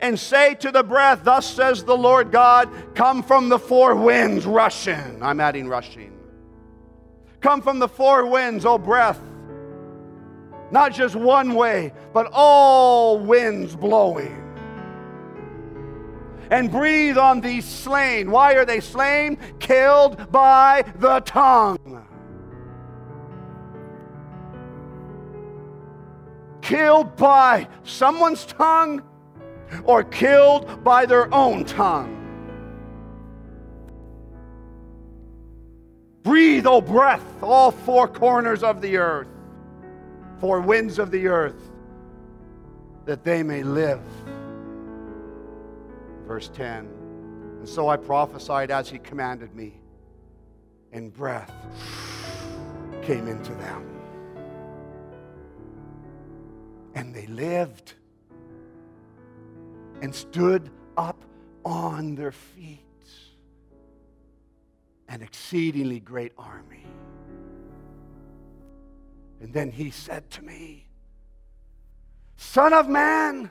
and 0.00 0.20
say 0.20 0.54
to 0.56 0.70
the 0.70 0.82
breath, 0.82 1.24
Thus 1.24 1.46
says 1.46 1.84
the 1.84 1.96
Lord 1.96 2.30
God, 2.30 2.68
come 2.94 3.22
from 3.22 3.48
the 3.48 3.58
four 3.58 3.94
winds, 3.94 4.44
rushing. 4.44 5.22
I'm 5.22 5.40
adding 5.40 5.68
rushing. 5.68 6.12
Come 7.40 7.62
from 7.62 7.78
the 7.78 7.88
four 7.88 8.26
winds, 8.26 8.66
O 8.66 8.76
breath. 8.76 9.20
Not 10.70 10.92
just 10.92 11.16
one 11.16 11.54
way, 11.54 11.94
but 12.12 12.28
all 12.30 13.18
winds 13.18 13.74
blowing 13.74 14.43
and 16.54 16.70
breathe 16.70 17.18
on 17.18 17.40
these 17.40 17.64
slain. 17.64 18.30
Why 18.30 18.54
are 18.54 18.64
they 18.64 18.78
slain? 18.78 19.38
Killed 19.58 20.30
by 20.30 20.84
the 21.00 21.18
tongue. 21.18 22.06
Killed 26.62 27.16
by 27.16 27.66
someone's 27.82 28.46
tongue 28.46 29.02
or 29.82 30.04
killed 30.04 30.84
by 30.84 31.06
their 31.06 31.32
own 31.34 31.64
tongue. 31.64 32.20
Breathe, 36.22 36.68
O 36.68 36.74
oh 36.74 36.80
breath, 36.80 37.42
all 37.42 37.72
four 37.72 38.06
corners 38.06 38.62
of 38.62 38.80
the 38.80 38.96
earth, 38.96 39.26
four 40.38 40.60
winds 40.60 41.00
of 41.00 41.10
the 41.10 41.26
earth, 41.26 41.60
that 43.06 43.24
they 43.24 43.42
may 43.42 43.64
live. 43.64 44.00
Verse 46.26 46.48
10 46.48 46.88
And 47.60 47.68
so 47.68 47.88
I 47.88 47.96
prophesied 47.96 48.70
as 48.70 48.88
he 48.88 48.98
commanded 48.98 49.54
me, 49.54 49.80
and 50.92 51.12
breath 51.12 51.52
came 53.02 53.28
into 53.28 53.52
them. 53.54 53.90
And 56.94 57.14
they 57.14 57.26
lived 57.26 57.94
and 60.00 60.14
stood 60.14 60.70
up 60.96 61.24
on 61.64 62.14
their 62.14 62.32
feet, 62.32 62.80
an 65.08 65.22
exceedingly 65.22 66.00
great 66.00 66.32
army. 66.38 66.86
And 69.40 69.52
then 69.52 69.70
he 69.70 69.90
said 69.90 70.30
to 70.30 70.42
me, 70.42 70.86
Son 72.36 72.72
of 72.72 72.88
man, 72.88 73.50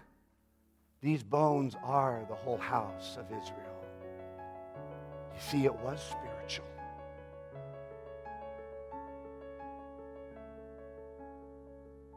these 1.03 1.21
bones 1.21 1.75
are 1.83 2.25
the 2.29 2.35
whole 2.35 2.57
house 2.57 3.17
of 3.17 3.25
Israel. 3.25 3.59
You 5.35 5.41
see, 5.41 5.65
it 5.65 5.75
was 5.75 5.99
spiritual. 6.01 6.65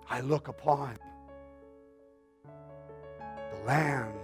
I 0.09 0.21
look 0.21 0.47
upon 0.47 0.97
the 2.45 3.65
lands 3.67 4.17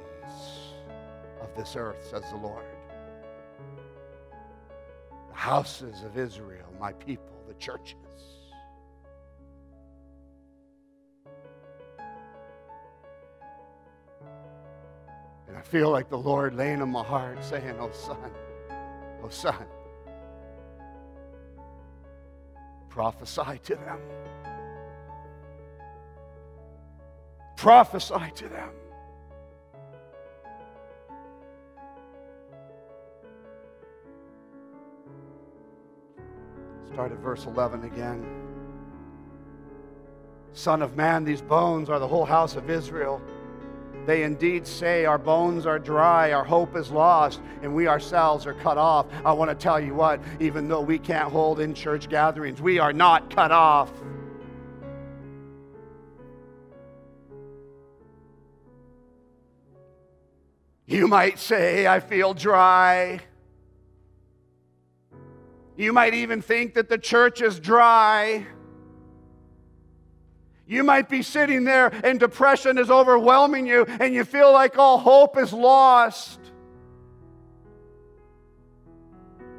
of 1.40 1.48
this 1.56 1.74
earth, 1.74 2.06
says 2.08 2.22
the 2.30 2.36
Lord. 2.36 2.64
The 5.28 5.34
houses 5.34 6.04
of 6.04 6.16
Israel, 6.16 6.72
my 6.78 6.92
people, 6.92 7.34
the 7.48 7.54
churches. 7.54 7.96
Feel 15.72 15.90
like 15.90 16.10
the 16.10 16.18
Lord 16.18 16.54
laying 16.54 16.82
on 16.82 16.90
my 16.90 17.02
heart 17.02 17.42
saying, 17.42 17.76
Oh, 17.80 17.90
son, 17.92 18.30
oh, 19.24 19.28
son, 19.30 19.64
prophesy 22.90 23.58
to 23.64 23.76
them. 23.76 23.98
Prophesy 27.56 28.30
to 28.34 28.48
them. 28.50 28.68
Start 36.92 37.12
at 37.12 37.18
verse 37.20 37.46
11 37.46 37.84
again. 37.84 38.22
Son 40.52 40.82
of 40.82 40.96
man, 40.96 41.24
these 41.24 41.40
bones 41.40 41.88
are 41.88 41.98
the 41.98 42.06
whole 42.06 42.26
house 42.26 42.56
of 42.56 42.68
Israel. 42.68 43.22
They 44.04 44.24
indeed 44.24 44.66
say, 44.66 45.04
Our 45.04 45.18
bones 45.18 45.64
are 45.66 45.78
dry, 45.78 46.32
our 46.32 46.44
hope 46.44 46.76
is 46.76 46.90
lost, 46.90 47.40
and 47.62 47.74
we 47.74 47.86
ourselves 47.86 48.46
are 48.46 48.54
cut 48.54 48.78
off. 48.78 49.06
I 49.24 49.32
want 49.32 49.50
to 49.50 49.54
tell 49.54 49.78
you 49.78 49.94
what, 49.94 50.20
even 50.40 50.68
though 50.68 50.80
we 50.80 50.98
can't 50.98 51.30
hold 51.30 51.60
in 51.60 51.74
church 51.74 52.08
gatherings, 52.08 52.60
we 52.60 52.78
are 52.78 52.92
not 52.92 53.34
cut 53.34 53.52
off. 53.52 53.90
You 60.86 61.06
might 61.08 61.38
say, 61.38 61.86
I 61.86 62.00
feel 62.00 62.34
dry. 62.34 63.20
You 65.76 65.92
might 65.92 66.12
even 66.12 66.42
think 66.42 66.74
that 66.74 66.88
the 66.88 66.98
church 66.98 67.40
is 67.40 67.58
dry. 67.58 68.46
You 70.72 70.82
might 70.82 71.10
be 71.10 71.20
sitting 71.20 71.64
there 71.64 71.88
and 72.02 72.18
depression 72.18 72.78
is 72.78 72.90
overwhelming 72.90 73.66
you 73.66 73.84
and 74.00 74.14
you 74.14 74.24
feel 74.24 74.54
like 74.54 74.78
all 74.78 74.96
hope 74.96 75.36
is 75.36 75.52
lost. 75.52 76.40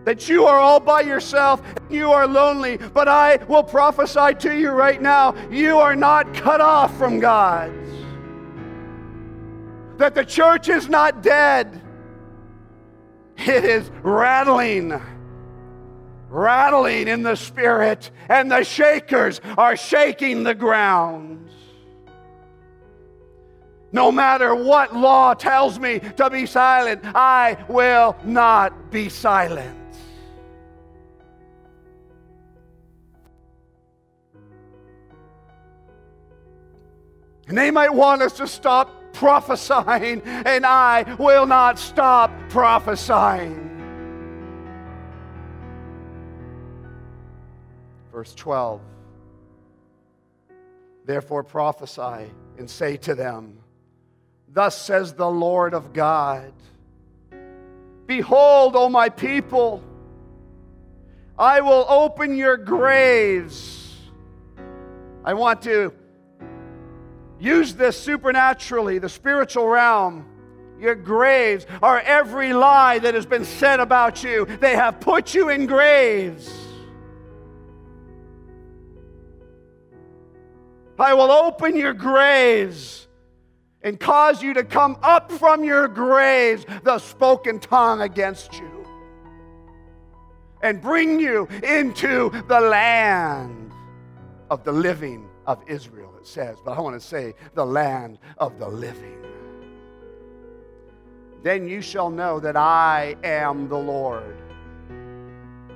That 0.06 0.28
you 0.28 0.48
are 0.48 0.58
all 0.58 0.80
by 0.80 1.02
yourself, 1.02 1.62
you 1.88 2.12
are 2.12 2.26
lonely, 2.26 2.78
but 2.78 3.08
I 3.08 3.36
will 3.48 3.62
prophesy 3.62 4.34
to 4.40 4.58
you 4.58 4.72
right 4.72 5.00
now 5.00 5.36
you 5.52 5.78
are 5.78 5.96
not 5.96 6.34
cut 6.34 6.62
off 6.62 6.98
from 6.98 7.20
God. 7.20 7.72
That 10.00 10.16
the 10.16 10.26
church 10.26 10.68
is 10.68 10.90
not 10.90 11.22
dead, 11.22 11.80
it 13.38 13.64
is 13.64 13.92
rattling 14.02 15.00
rattling 16.34 17.08
in 17.08 17.22
the 17.22 17.36
spirit, 17.36 18.10
and 18.28 18.52
the 18.52 18.64
shakers 18.64 19.40
are 19.58 19.78
shaking 19.78 20.44
the 20.44 20.56
ground. 20.56 21.48
No 23.92 24.12
matter 24.12 24.56
what 24.56 24.96
law 24.96 25.36
tells 25.36 25.80
me 25.80 26.00
to 26.18 26.30
be 26.32 26.48
silent, 26.48 27.02
I 27.06 27.64
will 27.70 28.18
not 28.24 28.90
be 28.90 29.08
silent. 29.08 29.80
And 37.48 37.56
they 37.56 37.70
might 37.70 37.94
want 37.94 38.24
us 38.24 38.34
to 38.38 38.48
stop 38.48 39.14
prophesying, 39.14 40.24
and 40.24 40.66
I 40.66 41.16
will 41.20 41.46
not 41.46 41.78
stop 41.78 42.32
prophesying. 42.50 43.73
Verse 48.14 48.34
12 48.36 48.80
Therefore 51.06 51.44
prophesy 51.44 52.32
and 52.58 52.70
say 52.70 52.96
to 52.98 53.16
them, 53.16 53.58
Thus 54.48 54.80
says 54.80 55.14
the 55.14 55.30
Lord 55.30 55.74
of 55.74 55.92
God 55.92 56.54
Behold, 58.06 58.76
O 58.76 58.88
my 58.88 59.10
people, 59.10 59.84
I 61.40 61.62
will 61.62 61.86
open 61.90 62.38
your 62.38 62.58
graves. 62.58 63.98
I 65.26 65.34
want 65.34 65.64
to 65.64 65.94
use 67.40 67.74
this 67.74 68.00
supernaturally, 68.00 69.00
the 69.00 69.10
spiritual 69.10 69.68
realm. 69.68 70.30
Your 70.80 70.96
graves 70.96 71.66
are 71.82 72.00
every 72.02 72.54
lie 72.54 73.00
that 73.00 73.16
has 73.16 73.26
been 73.26 73.46
said 73.46 73.80
about 73.80 74.24
you. 74.24 74.46
They 74.60 74.76
have 74.76 75.00
put 75.00 75.34
you 75.34 75.50
in 75.50 75.66
graves. 75.66 76.63
I 81.00 81.14
will 81.14 81.32
open 81.32 81.76
your 81.76 81.94
graves 81.94 83.08
and 83.82 84.00
cause 84.00 84.42
you 84.42 84.54
to 84.54 84.64
come 84.64 84.98
up 85.02 85.32
from 85.32 85.64
your 85.64 85.88
graves, 85.88 86.66
the 86.84 87.00
spoken 87.00 87.60
tongue 87.60 88.02
against 88.02 88.54
you, 88.54 88.86
and 90.62 90.82
bring 90.82 91.20
you 91.20 91.48
into 91.64 92.32
the 92.48 92.62
land 92.62 93.72
of 94.50 94.64
the 94.64 94.72
living 94.72 95.28
of 95.46 95.62
Israel, 95.68 96.14
it 96.20 96.28
says. 96.28 96.58
But 96.64 96.78
I 96.78 96.82
want 96.82 97.00
to 97.00 97.06
say 97.06 97.34
the 97.54 97.66
land 97.66 98.20
of 98.38 98.58
the 98.60 98.68
living. 98.68 99.18
Then 101.42 101.68
you 101.68 101.82
shall 101.82 102.10
know 102.10 102.40
that 102.40 102.56
I 102.56 103.18
am 103.24 103.68
the 103.68 103.78
Lord 103.78 104.38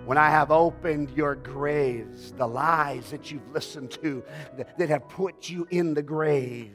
when 0.07 0.17
I 0.17 0.29
have 0.29 0.51
opened 0.51 1.11
your 1.17 1.35
graves, 1.35 2.31
the 2.31 2.47
lies 2.47 3.11
that 3.11 3.29
you've 3.29 3.51
listened 3.51 3.91
to 4.01 4.23
that 4.77 4.87
have 4.87 5.09
put 5.09 5.49
you 5.49 5.67
in 5.69 5.93
the 5.95 6.01
grave. 6.01 6.71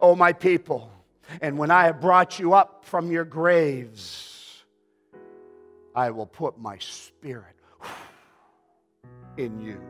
Oh, 0.00 0.16
my 0.16 0.32
people, 0.32 0.90
and 1.40 1.56
when 1.56 1.70
I 1.70 1.84
have 1.84 2.00
brought 2.00 2.40
you 2.40 2.52
up 2.52 2.84
from 2.84 3.12
your 3.12 3.24
graves, 3.24 4.64
I 5.94 6.10
will 6.10 6.26
put 6.26 6.58
my 6.58 6.78
spirit 6.78 7.54
in 9.36 9.60
you, 9.60 9.80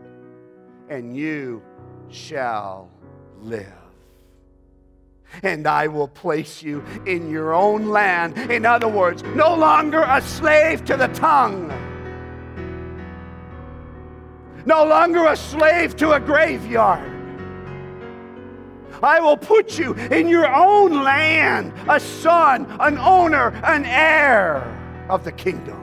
and 0.91 1.17
you 1.17 1.63
shall 2.11 2.91
live 3.41 3.73
and 5.43 5.67
I 5.67 5.89
will 5.89 6.07
place 6.07 6.63
you 6.63 6.85
in 7.05 7.29
your 7.29 7.53
own 7.53 7.87
land. 7.89 8.39
In 8.51 8.65
other 8.65 8.87
words, 8.87 9.25
no 9.35 9.55
longer 9.55 10.05
a 10.07 10.23
slave 10.23 10.85
to 10.85 10.97
the 10.97 11.09
tongue 11.09 11.86
no 14.67 14.85
longer 14.85 15.27
a 15.27 15.37
slave 15.37 15.97
to 15.97 16.13
a 16.13 16.21
graveyard. 16.21 17.13
I 19.03 19.21
will 19.21 19.37
put 19.37 19.79
you 19.79 19.95
in 19.95 20.29
your 20.29 20.53
own 20.53 21.03
land, 21.03 21.73
a 21.89 22.01
son, 22.01 22.67
an 22.81 22.99
owner, 22.99 23.49
an 23.65 23.85
heir 23.85 25.07
of 25.09 25.25
the 25.25 25.33
kingdom. 25.33 25.83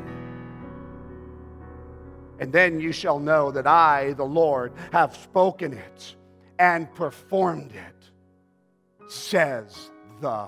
And 2.39 2.51
then 2.51 2.79
you 2.79 2.91
shall 2.91 3.19
know 3.19 3.51
that 3.51 3.67
I, 3.67 4.13
the 4.13 4.25
Lord, 4.25 4.73
have 4.91 5.15
spoken 5.15 5.73
it 5.73 6.15
and 6.59 6.93
performed 6.95 7.71
it, 7.71 8.11
says 9.07 9.91
the 10.19 10.47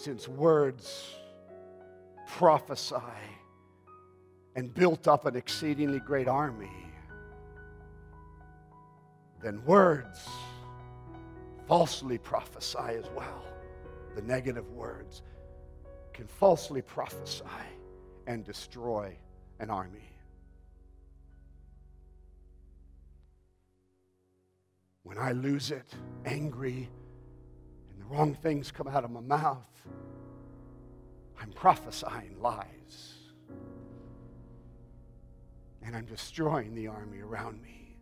since 0.00 0.26
words 0.26 1.14
prophesy 2.26 2.96
and 4.56 4.72
built 4.72 5.06
up 5.06 5.26
an 5.26 5.36
exceedingly 5.36 6.00
great 6.00 6.26
army, 6.26 6.72
then 9.42 9.62
words 9.66 10.26
falsely 11.68 12.16
prophesy 12.16 12.78
as 12.78 13.04
well. 13.14 13.44
The 14.14 14.22
negative 14.22 14.70
words 14.70 15.20
can 16.14 16.26
falsely 16.26 16.80
prophesy 16.80 17.44
and 18.26 18.42
destroy 18.42 19.14
an 19.58 19.68
army. 19.68 20.10
When 25.02 25.18
I 25.18 25.32
lose 25.32 25.70
it, 25.70 25.92
angry, 26.24 26.88
wrong 28.10 28.34
things 28.34 28.72
come 28.72 28.88
out 28.88 29.04
of 29.04 29.10
my 29.10 29.20
mouth, 29.20 29.86
I'm 31.40 31.52
prophesying 31.52 32.36
lies. 32.40 33.14
And 35.82 35.96
I'm 35.96 36.04
destroying 36.04 36.74
the 36.74 36.88
army 36.88 37.20
around 37.20 37.62
me. 37.62 37.96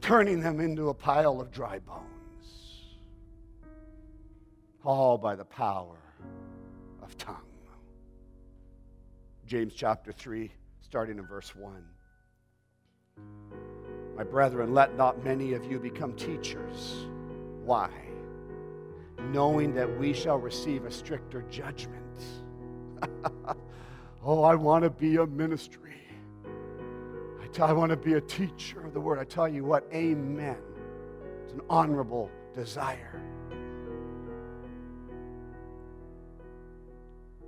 Turning 0.00 0.40
them 0.40 0.58
into 0.58 0.88
a 0.88 0.94
pile 0.94 1.40
of 1.40 1.52
dry 1.52 1.78
bones. 1.78 2.06
All 4.84 5.18
by 5.18 5.36
the 5.36 5.44
power 5.44 5.98
of 7.02 7.16
tongue. 7.18 7.36
James 9.46 9.74
chapter 9.74 10.12
3, 10.12 10.50
starting 10.80 11.18
in 11.18 11.26
verse 11.26 11.54
1. 11.54 11.84
My 14.18 14.24
brethren, 14.24 14.74
let 14.74 14.96
not 14.96 15.24
many 15.24 15.52
of 15.52 15.64
you 15.70 15.78
become 15.78 16.12
teachers. 16.14 17.06
Why? 17.64 17.88
Knowing 19.30 19.72
that 19.74 19.96
we 19.96 20.12
shall 20.12 20.38
receive 20.38 20.84
a 20.86 20.90
stricter 20.90 21.42
judgment. 21.42 22.02
oh, 24.24 24.42
I 24.42 24.56
want 24.56 24.82
to 24.82 24.90
be 24.90 25.18
a 25.18 25.26
ministry. 25.26 25.94
I, 27.40 27.46
t- 27.46 27.62
I 27.62 27.70
want 27.70 27.90
to 27.90 27.96
be 27.96 28.14
a 28.14 28.20
teacher 28.20 28.84
of 28.84 28.92
the 28.92 29.00
word. 29.00 29.20
I 29.20 29.24
tell 29.24 29.46
you 29.46 29.62
what, 29.62 29.86
amen. 29.94 30.58
It's 31.44 31.52
an 31.52 31.60
honorable 31.70 32.28
desire. 32.54 33.22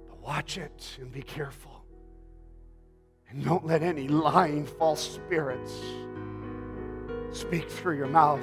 But 0.09 0.23
watch 0.23 0.57
it 0.57 0.99
and 1.01 1.11
be 1.11 1.23
careful. 1.23 1.85
And 3.29 3.45
don't 3.45 3.67
let 3.67 3.83
any 3.83 4.07
lying 4.07 4.67
false 4.67 5.15
spirits 5.15 5.73
speak 7.33 7.71
through 7.71 7.97
your 7.97 8.09
mouth, 8.09 8.41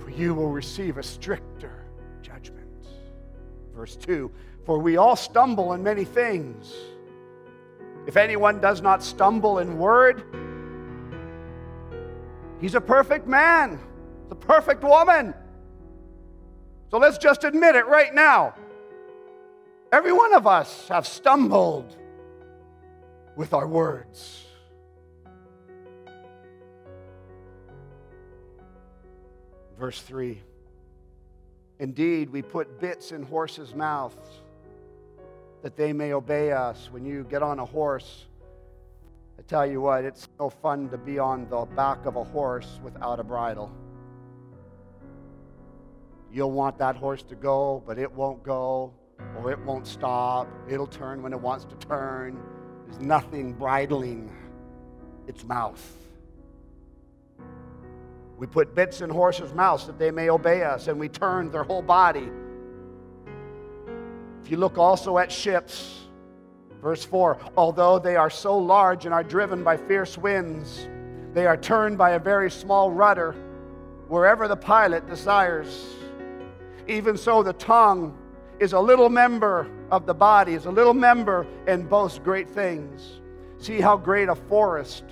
for 0.00 0.10
you 0.10 0.34
will 0.34 0.50
receive 0.50 0.98
a 0.98 1.02
stricter 1.02 1.84
judgment. 2.22 2.68
Verse 3.74 3.96
2 3.96 4.30
For 4.64 4.78
we 4.78 4.96
all 4.96 5.16
stumble 5.16 5.72
in 5.72 5.82
many 5.82 6.04
things. 6.04 6.72
If 8.06 8.16
anyone 8.16 8.60
does 8.60 8.82
not 8.82 9.02
stumble 9.02 9.58
in 9.58 9.78
word, 9.78 10.24
he's 12.60 12.74
a 12.74 12.80
perfect 12.80 13.26
man, 13.26 13.78
the 14.28 14.34
perfect 14.34 14.82
woman. 14.82 15.34
So 16.90 16.98
let's 16.98 17.18
just 17.18 17.44
admit 17.44 17.74
it 17.76 17.86
right 17.86 18.12
now. 18.12 18.54
Every 19.92 20.12
one 20.12 20.34
of 20.34 20.46
us 20.46 20.88
have 20.88 21.06
stumbled 21.06 21.96
with 23.36 23.52
our 23.54 23.66
words. 23.66 24.46
Verse 29.82 30.00
3 30.00 30.40
Indeed, 31.80 32.30
we 32.30 32.40
put 32.40 32.78
bits 32.78 33.10
in 33.10 33.24
horses' 33.24 33.74
mouths 33.74 34.14
that 35.62 35.76
they 35.76 35.92
may 35.92 36.12
obey 36.12 36.52
us. 36.52 36.88
When 36.92 37.04
you 37.04 37.24
get 37.28 37.42
on 37.42 37.58
a 37.58 37.64
horse, 37.64 38.26
I 39.40 39.42
tell 39.42 39.66
you 39.66 39.80
what, 39.80 40.04
it's 40.04 40.28
no 40.38 40.50
fun 40.50 40.88
to 40.90 40.98
be 40.98 41.18
on 41.18 41.48
the 41.50 41.64
back 41.74 42.06
of 42.06 42.14
a 42.14 42.22
horse 42.22 42.78
without 42.84 43.18
a 43.18 43.24
bridle. 43.24 43.72
You'll 46.32 46.52
want 46.52 46.78
that 46.78 46.94
horse 46.94 47.24
to 47.24 47.34
go, 47.34 47.82
but 47.84 47.98
it 47.98 48.12
won't 48.12 48.44
go, 48.44 48.94
or 49.36 49.50
it 49.50 49.58
won't 49.64 49.88
stop. 49.88 50.46
It'll 50.70 50.86
turn 50.86 51.24
when 51.24 51.32
it 51.32 51.40
wants 51.40 51.64
to 51.64 51.74
turn. 51.88 52.40
There's 52.86 53.00
nothing 53.00 53.54
bridling 53.54 54.30
its 55.26 55.42
mouth. 55.42 55.84
We 58.42 58.48
put 58.48 58.74
bits 58.74 59.02
in 59.02 59.08
horses' 59.08 59.54
mouths 59.54 59.86
that 59.86 60.00
they 60.00 60.10
may 60.10 60.28
obey 60.28 60.64
us, 60.64 60.88
and 60.88 60.98
we 60.98 61.08
turn 61.08 61.52
their 61.52 61.62
whole 61.62 61.80
body. 61.80 62.28
If 64.42 64.50
you 64.50 64.56
look 64.56 64.78
also 64.78 65.18
at 65.18 65.30
ships, 65.30 66.08
verse 66.82 67.04
4 67.04 67.38
although 67.56 68.00
they 68.00 68.16
are 68.16 68.30
so 68.30 68.58
large 68.58 69.04
and 69.04 69.14
are 69.14 69.22
driven 69.22 69.62
by 69.62 69.76
fierce 69.76 70.18
winds, 70.18 70.88
they 71.32 71.46
are 71.46 71.56
turned 71.56 71.96
by 71.96 72.10
a 72.10 72.18
very 72.18 72.50
small 72.50 72.90
rudder 72.90 73.36
wherever 74.08 74.48
the 74.48 74.56
pilot 74.56 75.06
desires. 75.06 75.94
Even 76.88 77.16
so, 77.16 77.44
the 77.44 77.52
tongue 77.52 78.12
is 78.58 78.72
a 78.72 78.80
little 78.80 79.08
member 79.08 79.70
of 79.92 80.04
the 80.04 80.14
body, 80.14 80.54
is 80.54 80.66
a 80.66 80.70
little 80.72 80.94
member 80.94 81.46
and 81.68 81.88
boasts 81.88 82.18
great 82.18 82.50
things. 82.50 83.20
See 83.58 83.80
how 83.80 83.96
great 83.96 84.28
a 84.28 84.34
forest 84.34 85.04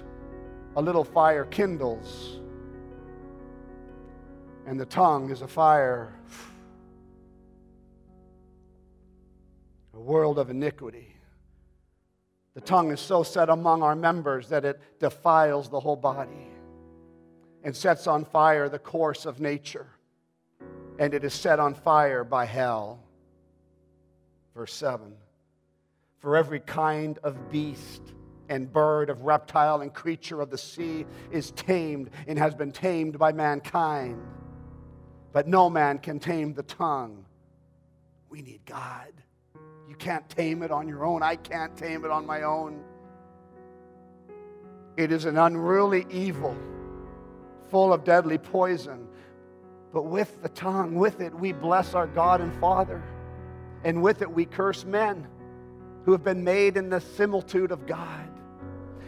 a 0.75 0.83
little 0.83 1.05
fire 1.05 1.45
kindles. 1.45 2.40
And 4.71 4.79
the 4.79 4.87
tongue 4.87 5.31
is 5.31 5.43
a 5.43 5.49
fire, 5.49 6.15
a 9.93 9.99
world 9.99 10.39
of 10.39 10.49
iniquity. 10.49 11.17
The 12.55 12.61
tongue 12.61 12.93
is 12.93 13.01
so 13.01 13.25
set 13.25 13.49
among 13.49 13.83
our 13.83 13.97
members 13.97 14.49
that 14.51 14.65
it 14.65 14.81
defiles 15.01 15.71
the 15.71 15.81
whole 15.81 15.97
body 15.97 16.47
and 17.65 17.75
sets 17.75 18.07
on 18.07 18.25
fire 18.25 18.69
the 18.69 18.79
course 18.79 19.27
of 19.27 19.41
nature, 19.41 19.89
and 21.01 21.15
it 21.15 21.25
is 21.25 21.35
set 21.35 21.59
on 21.59 21.75
fire 21.75 22.23
by 22.23 22.45
hell. 22.45 23.01
Verse 24.55 24.73
7 24.73 25.15
For 26.21 26.37
every 26.37 26.61
kind 26.61 27.19
of 27.25 27.51
beast 27.51 28.03
and 28.49 28.73
bird, 28.73 29.11
of 29.11 29.23
reptile 29.23 29.81
and 29.81 29.93
creature 29.93 30.41
of 30.41 30.51
the 30.51 30.59
sea 30.59 31.07
is 31.33 31.51
tamed 31.51 32.11
and 32.29 32.39
has 32.39 32.55
been 32.55 32.71
tamed 32.71 33.19
by 33.19 33.33
mankind. 33.33 34.23
But 35.33 35.47
no 35.47 35.71
man 35.71 35.99
can 35.99 36.19
tame 36.19 36.55
the 36.55 36.63
tongue. 36.63 37.25
We 38.29 38.43
need 38.43 38.61
God. 38.67 39.13
You 39.89 39.95
can't 39.97 40.29
tame 40.29 40.63
it 40.63 40.71
on 40.71 40.89
your 40.89 41.05
own. 41.05 41.23
I 41.23 41.37
can't 41.37 41.77
tame 41.77 42.05
it 42.05 42.11
on 42.11 42.27
my 42.27 42.43
own. 42.43 42.83
It 44.97 45.13
is 45.13 45.25
an 45.25 45.39
unruly 45.39 46.07
evil, 46.11 46.57
full 47.71 47.93
of 47.93 48.05
deadly 48.05 48.39
poison. 48.39 49.07
But 49.93 50.05
with 50.05 50.43
the 50.43 50.49
tongue, 50.49 50.95
with 50.95 51.21
it, 51.21 51.35
we 51.35 51.53
bless 51.53 51.95
our 51.95 52.07
God 52.07 52.41
and 52.41 52.53
Father. 52.61 53.03
And 53.83 54.03
with 54.03 54.23
it, 54.23 54.31
we 54.31 54.45
curse 54.45 54.85
men 54.85 55.27
who 56.05 56.13
have 56.13 56.23
been 56.23 56.45
made 56.45 56.77
in 56.77 56.91
the 56.91 57.01
similitude 57.01 57.73
of 57.73 57.87
God. 57.87 58.29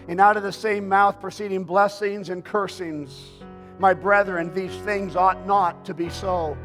And 0.09 0.21
out 0.21 0.37
of 0.37 0.43
the 0.43 0.53
same 0.53 0.89
mouth 0.89 1.21
proceeding 1.21 1.65
blessings 1.65 2.29
and 2.29 2.45
cursings. 2.45 3.31
My 3.79 3.95
brethren, 3.95 4.53
these 4.55 4.75
things 4.83 5.17
ought 5.17 5.47
not 5.47 5.85
to 5.87 5.95
be 5.95 6.09
so. 6.11 6.57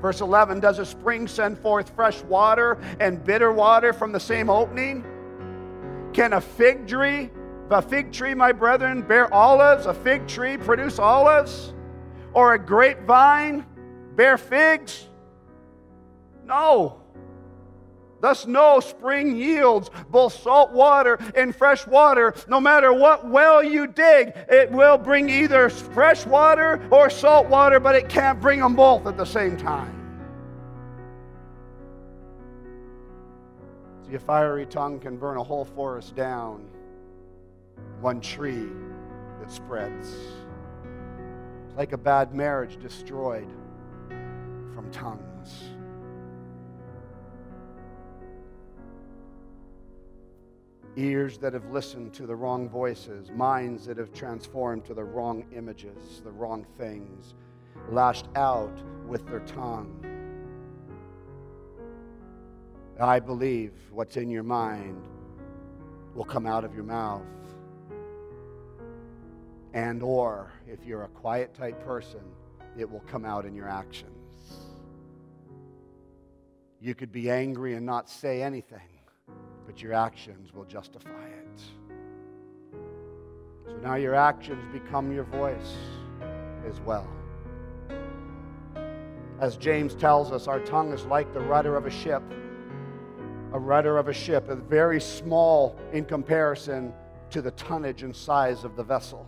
Verse 0.00 0.20
11 0.20 0.60
Does 0.60 0.78
a 0.78 0.86
spring 0.86 1.26
send 1.26 1.58
forth 1.58 1.90
fresh 1.90 2.22
water 2.22 2.78
and 3.00 3.22
bitter 3.24 3.52
water 3.52 3.92
from 3.92 4.12
the 4.12 4.20
same 4.20 4.48
opening? 4.48 5.04
Can 6.12 6.32
a 6.32 6.40
fig 6.40 6.86
tree, 6.86 7.30
a 7.70 7.82
fig 7.82 8.12
tree, 8.12 8.34
my 8.34 8.52
brethren, 8.52 9.02
bear 9.02 9.32
olives? 9.32 9.86
A 9.86 9.94
fig 9.94 10.26
tree 10.26 10.56
produce 10.56 10.98
olives? 10.98 11.74
Or 12.32 12.54
a 12.54 12.58
grapevine 12.58 13.66
bear 14.14 14.38
figs? 14.38 15.08
No. 16.44 17.02
Thus, 18.20 18.46
no 18.46 18.80
spring 18.80 19.36
yields 19.36 19.90
both 20.10 20.34
salt 20.40 20.72
water 20.72 21.18
and 21.36 21.54
fresh 21.54 21.86
water. 21.86 22.34
No 22.48 22.60
matter 22.60 22.92
what 22.92 23.28
well 23.28 23.62
you 23.62 23.86
dig, 23.86 24.32
it 24.48 24.70
will 24.70 24.98
bring 24.98 25.28
either 25.28 25.68
fresh 25.68 26.26
water 26.26 26.86
or 26.90 27.10
salt 27.10 27.48
water, 27.48 27.78
but 27.78 27.94
it 27.94 28.08
can't 28.08 28.40
bring 28.40 28.58
them 28.60 28.74
both 28.74 29.06
at 29.06 29.16
the 29.16 29.24
same 29.24 29.56
time. 29.56 29.94
See, 34.08 34.14
a 34.14 34.18
fiery 34.18 34.66
tongue 34.66 34.98
can 34.98 35.16
burn 35.16 35.36
a 35.36 35.42
whole 35.42 35.64
forest 35.64 36.16
down, 36.16 36.66
one 38.00 38.20
tree 38.20 38.68
that 39.38 39.52
spreads. 39.52 40.08
It's 41.66 41.76
like 41.76 41.92
a 41.92 41.98
bad 41.98 42.34
marriage 42.34 42.80
destroyed 42.80 43.48
from 44.74 44.90
tongues. 44.90 45.77
Ears 50.98 51.38
that 51.38 51.52
have 51.52 51.70
listened 51.70 52.12
to 52.12 52.26
the 52.26 52.34
wrong 52.34 52.68
voices, 52.68 53.30
minds 53.30 53.86
that 53.86 53.96
have 53.96 54.12
transformed 54.12 54.84
to 54.84 54.94
the 54.94 55.04
wrong 55.04 55.44
images, 55.54 56.20
the 56.24 56.30
wrong 56.30 56.66
things, 56.76 57.34
lashed 57.90 58.26
out 58.34 58.76
with 59.06 59.24
their 59.28 59.40
tongue. 59.40 60.04
I 63.00 63.20
believe 63.20 63.72
what's 63.92 64.16
in 64.16 64.28
your 64.28 64.42
mind 64.42 65.06
will 66.14 66.24
come 66.24 66.46
out 66.46 66.64
of 66.64 66.74
your 66.74 66.82
mouth. 66.82 67.22
And 69.72 70.02
or 70.02 70.52
if 70.66 70.84
you're 70.84 71.04
a 71.04 71.08
quiet 71.08 71.54
type 71.54 71.78
person, 71.84 72.22
it 72.76 72.90
will 72.90 73.04
come 73.06 73.24
out 73.24 73.46
in 73.46 73.54
your 73.54 73.68
actions. 73.68 74.14
You 76.80 76.96
could 76.96 77.12
be 77.12 77.30
angry 77.30 77.74
and 77.74 77.86
not 77.86 78.10
say 78.10 78.42
anything 78.42 78.97
but 79.68 79.82
your 79.82 79.92
actions 79.92 80.54
will 80.54 80.64
justify 80.64 81.26
it. 81.26 81.60
So 83.66 83.76
now 83.82 83.96
your 83.96 84.14
actions 84.14 84.64
become 84.72 85.12
your 85.12 85.24
voice 85.24 85.76
as 86.66 86.80
well. 86.80 87.06
As 89.40 89.58
James 89.58 89.94
tells 89.94 90.32
us, 90.32 90.48
our 90.48 90.58
tongue 90.58 90.94
is 90.94 91.04
like 91.04 91.34
the 91.34 91.40
rudder 91.40 91.76
of 91.76 91.84
a 91.84 91.90
ship. 91.90 92.22
A 93.52 93.58
rudder 93.58 93.98
of 93.98 94.08
a 94.08 94.12
ship, 94.12 94.48
is 94.48 94.58
very 94.70 95.02
small 95.02 95.78
in 95.92 96.06
comparison 96.06 96.94
to 97.28 97.42
the 97.42 97.50
tonnage 97.50 98.02
and 98.02 98.16
size 98.16 98.64
of 98.64 98.74
the 98.74 98.82
vessel. 98.82 99.26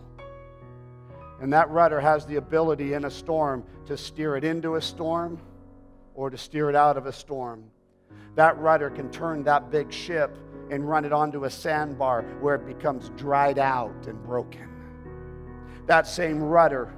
And 1.39 1.53
that 1.53 1.69
rudder 1.69 2.01
has 2.01 2.25
the 2.25 2.37
ability 2.37 2.93
in 2.93 3.05
a 3.05 3.11
storm 3.11 3.63
to 3.85 3.95
steer 3.95 4.35
it 4.37 4.43
into 4.43 4.73
a 4.73 4.81
storm 4.81 5.39
or 6.15 6.31
to 6.31 6.37
steer 6.37 6.67
it 6.67 6.75
out 6.75 6.97
of 6.97 7.05
a 7.05 7.13
storm. 7.13 7.65
That 8.35 8.57
rudder 8.59 8.89
can 8.89 9.09
turn 9.11 9.43
that 9.43 9.71
big 9.71 9.91
ship 9.91 10.35
and 10.69 10.87
run 10.87 11.03
it 11.03 11.11
onto 11.11 11.45
a 11.45 11.49
sandbar 11.49 12.23
where 12.39 12.55
it 12.55 12.65
becomes 12.65 13.09
dried 13.17 13.59
out 13.59 14.07
and 14.07 14.23
broken. 14.23 14.67
That 15.85 16.07
same 16.07 16.41
rudder, 16.41 16.93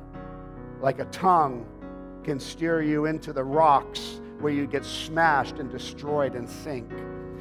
like 0.80 1.00
a 1.00 1.06
tongue, 1.06 1.66
can 2.24 2.40
steer 2.40 2.82
you 2.82 3.06
into 3.06 3.34
the 3.34 3.44
rocks 3.44 4.22
where 4.40 4.54
you 4.54 4.68
get 4.68 4.86
smashed 4.86 5.58
and 5.60 5.72
destroyed 5.72 6.36
and 6.36 6.48
sink. 6.48 6.92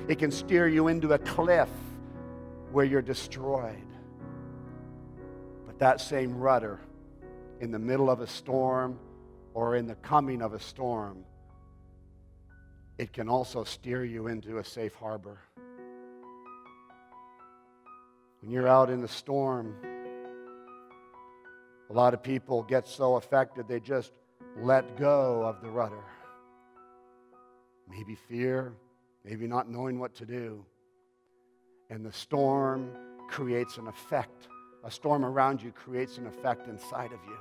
It 0.09 0.19
can 0.19 0.31
steer 0.31 0.69
you 0.69 0.89
into 0.89 1.13
a 1.13 1.19
cliff 1.19 1.69
where 2.73 2.85
you're 2.85 3.03
destroyed. 3.03 3.87
But 5.67 5.79
that 5.79 6.01
same 6.01 6.39
rudder, 6.39 6.81
in 7.61 7.71
the 7.71 7.79
middle 7.79 8.11
of 8.11 8.21
a 8.21 8.27
storm 8.27 8.99
or 9.55 9.77
in 9.77 9.87
the 9.87 9.95
coming 9.97 10.43
of 10.43 10.55
a 10.55 10.61
storm, 10.61 11.25
it 12.99 13.13
can 13.13 13.29
also 13.29 13.65
steer 13.65 14.05
you 14.05 14.27
into 14.29 14.59
a 14.59 14.65
safe 14.65 14.95
harbor. 14.95 15.39
When 18.41 18.51
you're 18.51 18.69
out 18.69 18.91
in 18.91 19.01
the 19.01 19.09
storm, 19.09 19.75
a 21.91 21.93
lot 21.93 22.15
of 22.15 22.23
people 22.23 22.63
get 22.63 22.87
so 22.89 23.17
affected 23.17 23.69
they 23.69 23.81
just 23.81 24.13
let 24.59 24.97
go 24.97 25.43
of 25.45 25.61
the 25.63 25.71
rudder. 25.71 26.05
Maybe 27.89 28.15
fear, 28.15 28.75
maybe 29.25 29.47
not 29.47 29.71
knowing 29.71 29.99
what 29.99 30.15
to 30.17 30.27
do. 30.27 30.65
And 31.91 32.05
the 32.05 32.13
storm 32.13 32.91
creates 33.29 33.77
an 33.79 33.87
effect. 33.87 34.49
A 34.85 34.91
storm 34.91 35.25
around 35.25 35.63
you 35.63 35.71
creates 35.71 36.19
an 36.19 36.27
effect 36.27 36.67
inside 36.67 37.13
of 37.13 37.21
you. 37.27 37.39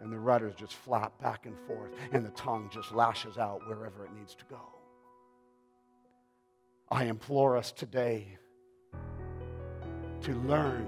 And 0.00 0.10
the 0.10 0.18
rudder's 0.18 0.54
just 0.54 0.72
flap 0.72 1.20
back 1.20 1.44
and 1.44 1.56
forth, 1.66 1.90
and 2.12 2.24
the 2.24 2.30
tongue 2.30 2.70
just 2.72 2.92
lashes 2.92 3.36
out 3.36 3.60
wherever 3.68 4.04
it 4.04 4.12
needs 4.18 4.34
to 4.36 4.44
go. 4.46 4.60
I 6.90 7.04
implore 7.04 7.56
us 7.56 7.70
today 7.70 8.38
to 10.22 10.32
learn 10.46 10.86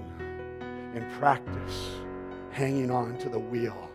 and 0.95 1.11
practice 1.19 1.91
hanging 2.51 2.91
on 2.91 3.17
to 3.19 3.29
the 3.29 3.39
wheel 3.39 3.89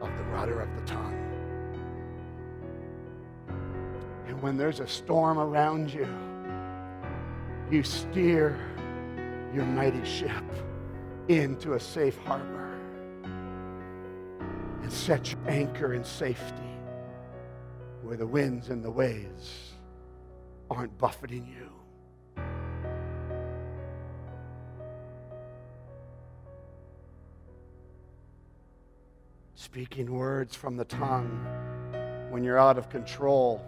of 0.00 0.16
the 0.16 0.24
rudder 0.24 0.60
of 0.60 0.74
the 0.76 0.86
tongue. 0.86 1.14
And 4.26 4.40
when 4.42 4.56
there's 4.56 4.80
a 4.80 4.86
storm 4.86 5.38
around 5.38 5.92
you, 5.92 6.08
you 7.70 7.82
steer 7.82 8.60
your 9.54 9.64
mighty 9.64 10.04
ship 10.04 10.44
into 11.28 11.74
a 11.74 11.80
safe 11.80 12.18
harbor 12.18 12.65
and 14.86 14.92
set 14.92 15.32
your 15.32 15.40
anchor 15.48 15.94
in 15.94 16.04
safety 16.04 16.70
where 18.02 18.16
the 18.16 18.24
winds 18.24 18.68
and 18.68 18.84
the 18.84 18.90
waves 18.90 19.72
aren't 20.70 20.96
buffeting 20.96 21.44
you. 21.44 21.68
Speaking 29.56 30.12
words 30.12 30.54
from 30.54 30.76
the 30.76 30.84
tongue 30.84 31.44
when 32.30 32.44
you're 32.44 32.56
out 32.56 32.78
of 32.78 32.88
control 32.88 33.66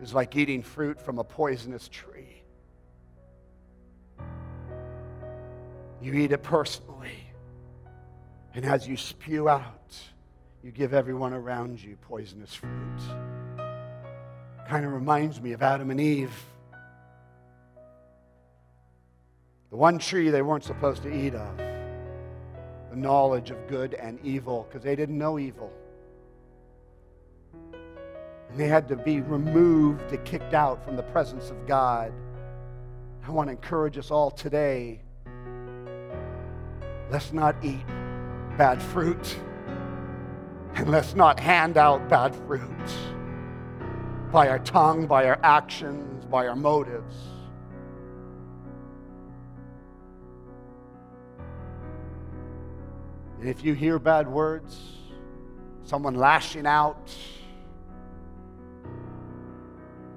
is 0.00 0.14
like 0.14 0.34
eating 0.34 0.62
fruit 0.62 0.98
from 0.98 1.18
a 1.18 1.24
poisonous 1.24 1.88
tree. 1.88 2.42
You 6.00 6.14
eat 6.14 6.32
it 6.32 6.42
personally, 6.42 7.17
and 8.58 8.66
as 8.66 8.88
you 8.88 8.96
spew 8.96 9.48
out, 9.48 9.96
you 10.64 10.72
give 10.72 10.92
everyone 10.92 11.32
around 11.32 11.80
you 11.80 11.96
poisonous 12.02 12.52
fruit. 12.52 13.00
Kind 14.66 14.84
of 14.84 14.90
reminds 14.90 15.40
me 15.40 15.52
of 15.52 15.62
Adam 15.62 15.92
and 15.92 16.00
Eve. 16.00 16.34
The 19.70 19.76
one 19.76 20.00
tree 20.00 20.30
they 20.30 20.42
weren't 20.42 20.64
supposed 20.64 21.04
to 21.04 21.08
eat 21.08 21.36
of 21.36 21.56
the 21.56 22.96
knowledge 22.96 23.52
of 23.52 23.68
good 23.68 23.94
and 23.94 24.18
evil 24.24 24.66
because 24.68 24.82
they 24.82 24.96
didn't 24.96 25.16
know 25.16 25.38
evil. 25.38 25.72
And 27.62 28.58
they 28.58 28.66
had 28.66 28.88
to 28.88 28.96
be 28.96 29.20
removed 29.20 30.10
and 30.10 30.24
kicked 30.24 30.52
out 30.52 30.84
from 30.84 30.96
the 30.96 31.04
presence 31.04 31.50
of 31.50 31.64
God. 31.68 32.12
I 33.24 33.30
want 33.30 33.50
to 33.50 33.52
encourage 33.52 33.96
us 33.98 34.10
all 34.10 34.32
today 34.32 35.02
let's 37.08 37.32
not 37.32 37.54
eat 37.62 37.84
bad 38.58 38.82
fruit, 38.82 39.38
and 40.74 40.90
let's 40.90 41.14
not 41.14 41.38
hand 41.38 41.76
out 41.76 42.08
bad 42.08 42.34
fruit 42.34 42.68
by 44.32 44.48
our 44.48 44.58
tongue, 44.58 45.06
by 45.06 45.28
our 45.28 45.38
actions, 45.44 46.24
by 46.24 46.48
our 46.48 46.56
motives. 46.56 47.16
And 53.38 53.48
if 53.48 53.64
you 53.64 53.74
hear 53.74 54.00
bad 54.00 54.26
words, 54.26 54.80
someone 55.84 56.16
lashing 56.16 56.66
out, 56.66 57.14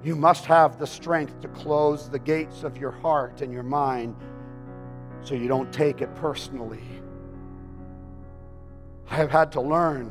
you 0.02 0.16
must 0.16 0.46
have 0.46 0.80
the 0.80 0.86
strength 0.86 1.40
to 1.42 1.48
close 1.48 2.10
the 2.10 2.18
gates 2.18 2.64
of 2.64 2.76
your 2.76 2.90
heart 2.90 3.40
and 3.40 3.52
your 3.52 3.62
mind 3.62 4.16
so 5.22 5.36
you 5.36 5.46
don't 5.46 5.72
take 5.72 6.00
it 6.00 6.12
personally. 6.16 7.01
I 9.12 9.16
have 9.16 9.30
had 9.30 9.52
to 9.52 9.60
learn 9.60 10.10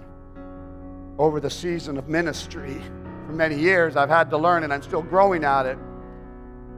over 1.17 1.39
the 1.39 1.49
season 1.49 1.97
of 1.97 2.07
ministry 2.07 2.79
for 3.25 3.33
many 3.33 3.57
years. 3.57 3.95
I've 3.95 4.09
had 4.09 4.29
to 4.29 4.37
learn, 4.37 4.63
and 4.63 4.71
I'm 4.71 4.83
still 4.83 5.01
growing 5.01 5.43
at 5.43 5.65
it, 5.65 5.79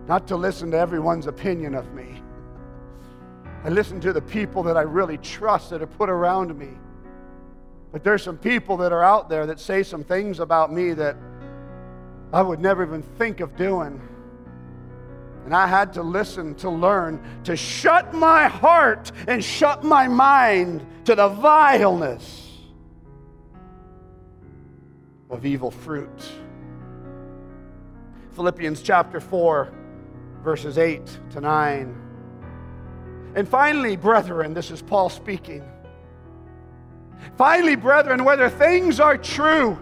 not 0.08 0.26
to 0.30 0.38
listen 0.38 0.72
to 0.72 0.78
everyone's 0.78 1.28
opinion 1.28 1.76
of 1.76 1.94
me. 1.94 2.24
I 3.66 3.68
listen 3.68 4.00
to 4.00 4.14
the 4.14 4.22
people 4.22 4.64
that 4.64 4.78
I 4.78 4.84
really 4.84 5.18
trust 5.18 5.72
that 5.72 5.82
are 5.82 5.86
put 5.86 6.10
around 6.10 6.58
me. 6.58 6.70
But 7.92 8.06
there's 8.06 8.24
some 8.24 8.38
people 8.38 8.78
that 8.78 8.94
are 8.94 9.04
out 9.04 9.28
there 9.28 9.46
that 9.46 9.60
say 9.60 9.84
some 9.84 10.06
things 10.06 10.40
about 10.40 10.72
me 10.72 10.94
that 10.94 11.18
I 12.32 12.42
would 12.42 12.62
never 12.62 12.86
even 12.86 13.02
think 13.02 13.42
of 13.42 13.58
doing. 13.58 14.02
And 15.44 15.54
I 15.54 15.68
had 15.68 15.92
to 15.96 16.02
listen 16.02 16.56
to 16.56 16.70
learn 16.70 17.22
to 17.44 17.58
shut 17.58 18.14
my 18.14 18.48
heart 18.48 19.12
and 19.28 19.44
shut 19.44 19.84
my 19.84 20.08
mind 20.08 20.88
to 21.06 21.16
the 21.16 21.28
vileness 21.28 22.52
of 25.30 25.46
evil 25.46 25.72
fruit. 25.72 26.32
Philippians 28.36 28.82
chapter 28.82 29.20
4, 29.20 29.72
verses 30.44 30.78
8 30.78 31.02
to 31.32 31.42
9. 31.42 31.96
And 33.36 33.48
finally, 33.48 33.96
brethren, 33.96 34.54
this 34.54 34.72
is 34.72 34.82
Paul 34.82 35.10
speaking. 35.10 35.64
Finally, 37.38 37.76
brethren, 37.76 38.24
whether 38.24 38.50
things 38.50 39.00
are 39.00 39.18
true, 39.18 39.78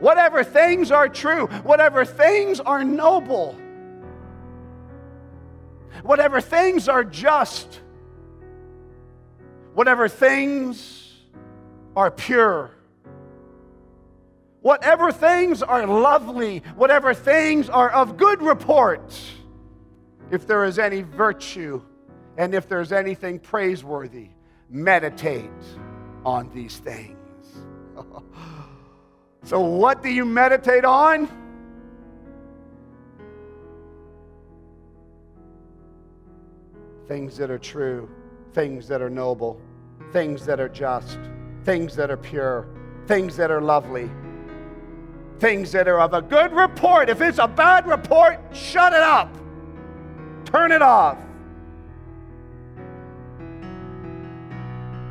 whatever 0.00 0.42
things 0.42 0.90
are 0.90 1.08
true, 1.08 1.46
whatever 1.62 2.04
things 2.04 2.58
are 2.58 2.82
noble, 2.82 3.56
whatever 6.02 6.40
things 6.40 6.88
are 6.88 7.04
just, 7.04 7.80
whatever 9.74 10.08
things 10.08 11.12
are 11.96 12.10
pure, 12.10 12.70
whatever 14.60 15.12
things 15.12 15.62
are 15.62 15.86
lovely, 15.86 16.58
whatever 16.76 17.14
things 17.14 17.68
are 17.68 17.90
of 17.90 18.16
good 18.16 18.42
report 18.42 19.14
if 20.30 20.46
there 20.46 20.64
is 20.64 20.78
any 20.78 21.02
virtue 21.02 21.82
and 22.36 22.54
if 22.54 22.68
there's 22.68 22.92
anything 22.92 23.38
praiseworthy, 23.38 24.28
meditate 24.68 25.50
on 26.24 26.50
these 26.54 26.78
things. 26.78 27.16
so, 29.44 29.60
what 29.60 30.02
do 30.02 30.08
you 30.08 30.24
meditate 30.24 30.84
on? 30.84 31.28
Things 37.08 37.36
that 37.36 37.50
are 37.50 37.58
true, 37.58 38.08
things 38.52 38.88
that 38.88 39.02
are 39.02 39.10
noble, 39.10 39.60
things 40.12 40.44
that 40.46 40.60
are 40.60 40.68
just, 40.68 41.18
things 41.64 41.96
that 41.96 42.10
are 42.10 42.16
pure, 42.16 42.68
things 43.06 43.36
that 43.36 43.50
are 43.50 43.60
lovely, 43.60 44.10
things 45.38 45.72
that 45.72 45.88
are 45.88 46.00
of 46.00 46.14
a 46.14 46.22
good 46.22 46.52
report. 46.52 47.08
If 47.08 47.20
it's 47.20 47.38
a 47.38 47.48
bad 47.48 47.86
report, 47.86 48.38
shut 48.52 48.92
it 48.92 49.00
up. 49.00 49.34
Turn 50.44 50.72
it 50.72 50.82
off. 50.82 51.18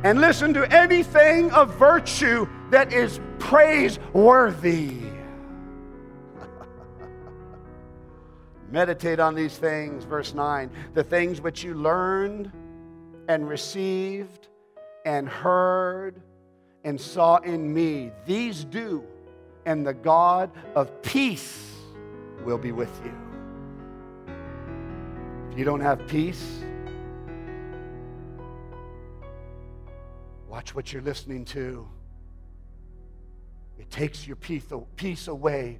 and 0.02 0.20
listen 0.20 0.52
to 0.54 0.64
anything 0.74 1.50
of 1.50 1.74
virtue 1.74 2.48
that 2.70 2.90
is 2.92 3.20
praiseworthy. 3.38 4.96
Meditate 8.70 9.20
on 9.20 9.34
these 9.34 9.58
things, 9.58 10.04
verse 10.04 10.32
9. 10.32 10.70
The 10.94 11.04
things 11.04 11.42
which 11.42 11.62
you 11.62 11.74
learned 11.74 12.50
and 13.30 13.48
received 13.48 14.48
and 15.04 15.28
heard 15.28 16.20
and 16.82 17.00
saw 17.00 17.36
in 17.36 17.72
me, 17.72 18.10
these 18.26 18.64
do, 18.64 19.04
and 19.66 19.86
the 19.86 19.94
God 19.94 20.50
of 20.74 21.00
peace 21.02 21.76
will 22.44 22.58
be 22.58 22.72
with 22.72 22.90
you. 23.04 23.14
If 25.52 25.56
you 25.56 25.64
don't 25.64 25.80
have 25.80 26.04
peace, 26.08 26.64
watch 30.48 30.74
what 30.74 30.92
you're 30.92 31.02
listening 31.02 31.44
to. 31.44 31.86
It 33.78 33.88
takes 33.90 34.26
your 34.26 34.34
peace 34.36 35.28
away 35.28 35.78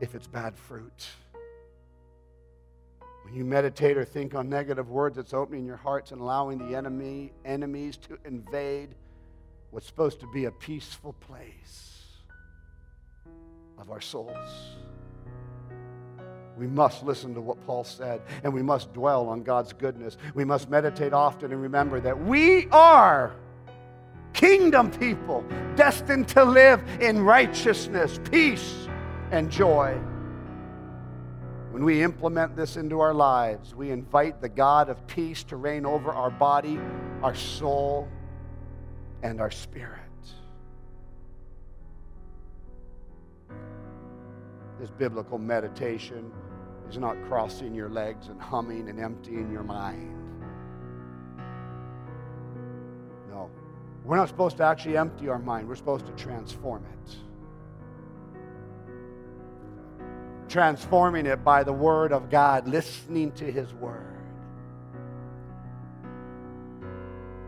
if 0.00 0.14
it's 0.14 0.26
bad 0.26 0.56
fruit. 0.56 1.06
When 3.28 3.36
you 3.36 3.44
meditate 3.44 3.98
or 3.98 4.06
think 4.06 4.34
on 4.34 4.48
negative 4.48 4.88
words, 4.88 5.18
it's 5.18 5.34
opening 5.34 5.66
your 5.66 5.76
hearts 5.76 6.12
and 6.12 6.20
allowing 6.20 6.56
the 6.56 6.74
enemy, 6.74 7.30
enemies 7.44 7.98
to 7.98 8.16
invade 8.24 8.94
what's 9.70 9.86
supposed 9.86 10.20
to 10.20 10.26
be 10.32 10.46
a 10.46 10.50
peaceful 10.50 11.12
place 11.12 12.06
of 13.76 13.90
our 13.90 14.00
souls. 14.00 14.76
We 16.56 16.66
must 16.66 17.04
listen 17.04 17.34
to 17.34 17.42
what 17.42 17.64
Paul 17.66 17.84
said, 17.84 18.22
and 18.44 18.54
we 18.54 18.62
must 18.62 18.94
dwell 18.94 19.28
on 19.28 19.42
God's 19.42 19.74
goodness. 19.74 20.16
We 20.34 20.46
must 20.46 20.70
meditate 20.70 21.12
often 21.12 21.52
and 21.52 21.60
remember 21.60 22.00
that 22.00 22.18
we 22.18 22.66
are 22.68 23.36
kingdom 24.32 24.90
people 24.90 25.44
destined 25.76 26.28
to 26.28 26.44
live 26.44 26.82
in 26.98 27.20
righteousness, 27.20 28.18
peace, 28.30 28.88
and 29.30 29.50
joy. 29.50 30.00
When 31.78 31.84
we 31.84 32.02
implement 32.02 32.56
this 32.56 32.76
into 32.76 32.98
our 32.98 33.14
lives, 33.14 33.72
we 33.72 33.92
invite 33.92 34.40
the 34.40 34.48
God 34.48 34.88
of 34.88 35.06
peace 35.06 35.44
to 35.44 35.54
reign 35.54 35.86
over 35.86 36.10
our 36.10 36.28
body, 36.28 36.76
our 37.22 37.36
soul, 37.36 38.08
and 39.22 39.40
our 39.40 39.52
spirit. 39.52 40.00
This 44.80 44.90
biblical 44.90 45.38
meditation 45.38 46.32
is 46.90 46.98
not 46.98 47.16
crossing 47.28 47.76
your 47.76 47.90
legs 47.90 48.26
and 48.26 48.40
humming 48.40 48.88
and 48.88 48.98
emptying 48.98 49.48
your 49.52 49.62
mind. 49.62 50.16
No. 53.30 53.48
We're 54.04 54.16
not 54.16 54.26
supposed 54.26 54.56
to 54.56 54.64
actually 54.64 54.96
empty 54.96 55.28
our 55.28 55.38
mind, 55.38 55.68
we're 55.68 55.76
supposed 55.76 56.06
to 56.06 56.12
transform 56.14 56.84
it. 56.86 57.16
Transforming 60.48 61.26
it 61.26 61.44
by 61.44 61.62
the 61.62 61.72
Word 61.72 62.12
of 62.12 62.30
God, 62.30 62.66
listening 62.66 63.32
to 63.32 63.50
His 63.50 63.72
Word. 63.74 64.04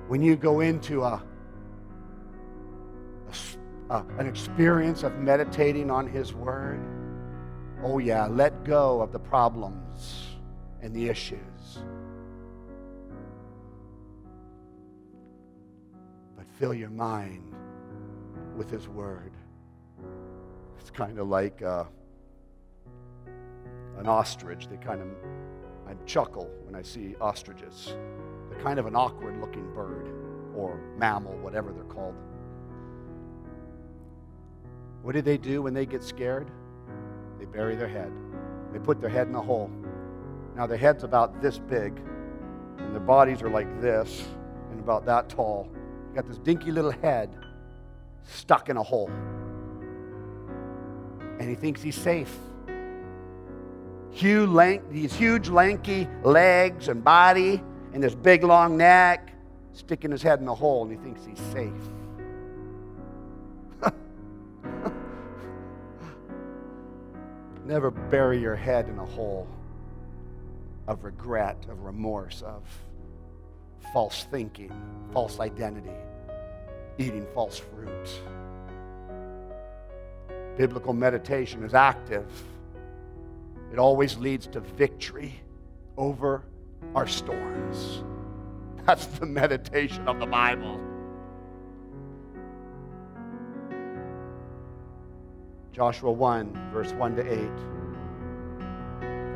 When 0.08 0.22
you 0.22 0.36
go 0.36 0.60
into 0.60 1.02
a, 1.02 1.22
a, 3.88 4.04
an 4.18 4.26
experience 4.26 5.02
of 5.02 5.18
meditating 5.18 5.90
on 5.90 6.06
His 6.06 6.34
Word, 6.34 6.80
Oh, 7.82 7.98
yeah, 7.98 8.26
let 8.26 8.64
go 8.64 9.00
of 9.00 9.10
the 9.10 9.18
problems 9.18 10.36
and 10.82 10.94
the 10.94 11.08
issues. 11.08 11.78
But 16.36 16.44
fill 16.58 16.74
your 16.74 16.90
mind 16.90 17.54
with 18.54 18.70
His 18.70 18.86
Word. 18.86 19.32
It's 20.78 20.90
kind 20.90 21.18
of 21.18 21.28
like 21.28 21.62
uh, 21.62 21.84
an 23.98 24.06
ostrich. 24.06 24.68
They 24.68 24.76
kind 24.76 25.00
of, 25.00 25.08
I 25.86 25.94
chuckle 26.06 26.50
when 26.64 26.74
I 26.74 26.82
see 26.82 27.14
ostriches. 27.20 27.94
They're 28.48 28.60
kind 28.60 28.78
of 28.78 28.86
an 28.86 28.96
awkward 28.96 29.40
looking 29.40 29.72
bird 29.74 30.08
or 30.54 30.80
mammal, 30.96 31.36
whatever 31.38 31.72
they're 31.72 31.84
called. 31.84 32.14
What 35.02 35.14
do 35.14 35.22
they 35.22 35.38
do 35.38 35.62
when 35.62 35.74
they 35.74 35.86
get 35.86 36.02
scared? 36.02 36.50
They 37.38 37.46
bury 37.46 37.74
their 37.76 37.88
head. 37.88 38.12
They 38.72 38.78
put 38.78 39.00
their 39.00 39.10
head 39.10 39.28
in 39.28 39.34
a 39.34 39.40
hole. 39.40 39.70
Now, 40.56 40.66
their 40.66 40.76
head's 40.76 41.04
about 41.04 41.40
this 41.40 41.58
big, 41.58 41.98
and 42.78 42.92
their 42.92 43.00
bodies 43.00 43.40
are 43.42 43.48
like 43.48 43.80
this 43.80 44.22
and 44.70 44.78
about 44.80 45.06
that 45.06 45.28
tall. 45.28 45.68
You 46.08 46.16
got 46.16 46.26
this 46.26 46.38
dinky 46.38 46.70
little 46.70 46.90
head 46.90 47.34
stuck 48.24 48.68
in 48.68 48.76
a 48.76 48.82
hole. 48.82 49.10
And 51.38 51.48
he 51.48 51.54
thinks 51.54 51.80
he's 51.80 51.96
safe. 51.96 52.36
Huge, 54.12 54.48
lank, 54.48 54.82
these 54.90 55.14
huge, 55.14 55.48
lanky 55.48 56.08
legs 56.22 56.88
and 56.88 57.04
body, 57.04 57.62
and 57.92 58.02
this 58.02 58.14
big, 58.14 58.42
long 58.44 58.76
neck, 58.76 59.32
sticking 59.72 60.10
his 60.10 60.22
head 60.22 60.40
in 60.40 60.46
the 60.46 60.54
hole, 60.54 60.82
and 60.82 60.92
he 60.92 60.98
thinks 60.98 61.24
he's 61.24 61.38
safe. 61.52 61.72
Never 67.64 67.90
bury 67.90 68.40
your 68.40 68.56
head 68.56 68.88
in 68.88 68.98
a 68.98 69.06
hole 69.06 69.46
of 70.86 71.04
regret, 71.04 71.66
of 71.70 71.82
remorse, 71.82 72.42
of 72.42 72.64
false 73.92 74.26
thinking, 74.30 74.72
false 75.12 75.38
identity, 75.40 75.94
eating 76.98 77.26
false 77.32 77.58
fruit. 77.58 78.20
Biblical 80.56 80.92
meditation 80.92 81.62
is 81.62 81.74
active, 81.74 82.26
it 83.72 83.78
always 83.78 84.16
leads 84.16 84.46
to 84.48 84.60
victory 84.60 85.40
over 85.96 86.44
our 86.94 87.06
storms. 87.06 88.02
That's 88.86 89.06
the 89.06 89.26
meditation 89.26 90.08
of 90.08 90.18
the 90.18 90.26
Bible. 90.26 90.80
Joshua 95.72 96.10
1, 96.10 96.70
verse 96.72 96.92
1 96.92 97.16
to 97.16 97.32
8. 97.32 97.79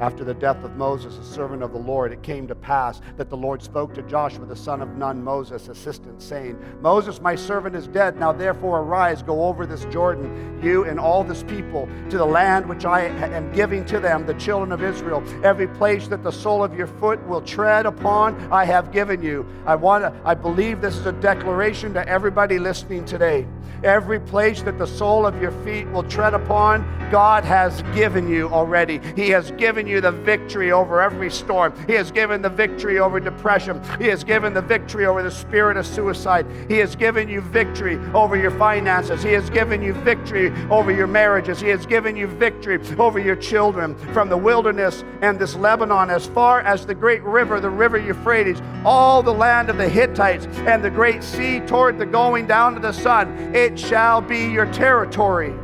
After 0.04 0.22
the 0.22 0.34
death 0.34 0.62
of 0.64 0.76
Moses, 0.76 1.16
a 1.16 1.24
servant 1.24 1.62
of 1.62 1.72
the 1.72 1.78
Lord, 1.78 2.12
it 2.12 2.22
came 2.22 2.46
to 2.48 2.54
pass 2.54 3.00
that 3.16 3.30
the 3.30 3.38
Lord 3.38 3.62
spoke 3.62 3.94
to 3.94 4.02
Joshua, 4.02 4.44
the 4.44 4.54
son 4.54 4.82
of 4.82 4.98
Nun, 4.98 5.24
Moses' 5.24 5.68
assistant, 5.68 6.20
saying, 6.20 6.62
Moses, 6.82 7.22
my 7.22 7.34
servant, 7.34 7.74
is 7.74 7.86
dead. 7.86 8.20
Now 8.20 8.30
therefore 8.30 8.80
arise, 8.80 9.22
go 9.22 9.44
over 9.44 9.64
this 9.64 9.86
Jordan, 9.86 10.60
you 10.62 10.84
and 10.84 11.00
all 11.00 11.24
this 11.24 11.42
people, 11.44 11.88
to 12.10 12.18
the 12.18 12.26
land 12.26 12.68
which 12.68 12.84
I 12.84 13.06
am 13.06 13.50
giving 13.52 13.86
to 13.86 13.98
them, 13.98 14.26
the 14.26 14.34
children 14.34 14.72
of 14.72 14.82
Israel. 14.82 15.24
Every 15.42 15.68
place 15.68 16.06
that 16.08 16.22
the 16.22 16.30
sole 16.30 16.62
of 16.62 16.76
your 16.76 16.86
foot 16.86 17.26
will 17.26 17.40
tread 17.40 17.86
upon, 17.86 18.38
I 18.52 18.66
have 18.66 18.92
given 18.92 19.22
you. 19.22 19.46
I 19.64 19.74
want 19.74 20.04
to, 20.04 20.12
I 20.22 20.34
believe 20.34 20.82
this 20.82 20.98
is 20.98 21.06
a 21.06 21.12
declaration 21.12 21.94
to 21.94 22.06
everybody 22.06 22.58
listening 22.58 23.06
today. 23.06 23.46
Every 23.82 24.20
place 24.20 24.62
that 24.62 24.78
the 24.78 24.86
sole 24.86 25.26
of 25.26 25.40
your 25.40 25.50
feet 25.62 25.86
will 25.90 26.04
tread 26.04 26.34
upon, 26.34 26.84
God 27.10 27.44
has 27.44 27.82
given 27.94 28.28
you 28.28 28.48
already. 28.48 29.00
He 29.14 29.28
has 29.30 29.50
given 29.52 29.86
you 29.86 29.93
the 30.00 30.12
victory 30.12 30.72
over 30.72 31.00
every 31.00 31.30
storm. 31.30 31.72
He 31.86 31.94
has 31.94 32.10
given 32.10 32.42
the 32.42 32.48
victory 32.48 32.98
over 32.98 33.20
depression. 33.20 33.82
He 33.98 34.06
has 34.08 34.24
given 34.24 34.54
the 34.54 34.62
victory 34.62 35.06
over 35.06 35.22
the 35.22 35.30
spirit 35.30 35.76
of 35.76 35.86
suicide. 35.86 36.46
He 36.68 36.78
has 36.78 36.96
given 36.96 37.28
you 37.28 37.40
victory 37.40 37.96
over 38.14 38.36
your 38.36 38.50
finances. 38.52 39.22
He 39.22 39.32
has 39.32 39.50
given 39.50 39.82
you 39.82 39.92
victory 39.92 40.52
over 40.70 40.90
your 40.90 41.06
marriages. 41.06 41.60
He 41.60 41.68
has 41.68 41.86
given 41.86 42.16
you 42.16 42.26
victory 42.26 42.80
over 42.98 43.18
your 43.18 43.36
children 43.36 43.94
from 44.12 44.28
the 44.28 44.36
wilderness 44.36 45.04
and 45.22 45.38
this 45.38 45.54
Lebanon 45.54 46.10
as 46.10 46.26
far 46.26 46.60
as 46.60 46.86
the 46.86 46.94
great 46.94 47.22
river, 47.22 47.60
the 47.60 47.70
river 47.70 47.98
Euphrates, 47.98 48.60
all 48.84 49.22
the 49.22 49.32
land 49.32 49.70
of 49.70 49.78
the 49.78 49.88
Hittites 49.88 50.46
and 50.66 50.84
the 50.84 50.90
great 50.90 51.22
sea 51.22 51.60
toward 51.60 51.98
the 51.98 52.06
going 52.06 52.46
down 52.46 52.74
to 52.74 52.80
the 52.80 52.92
sun. 52.92 53.54
It 53.54 53.78
shall 53.78 54.20
be 54.20 54.46
your 54.46 54.70
territory. 54.72 55.54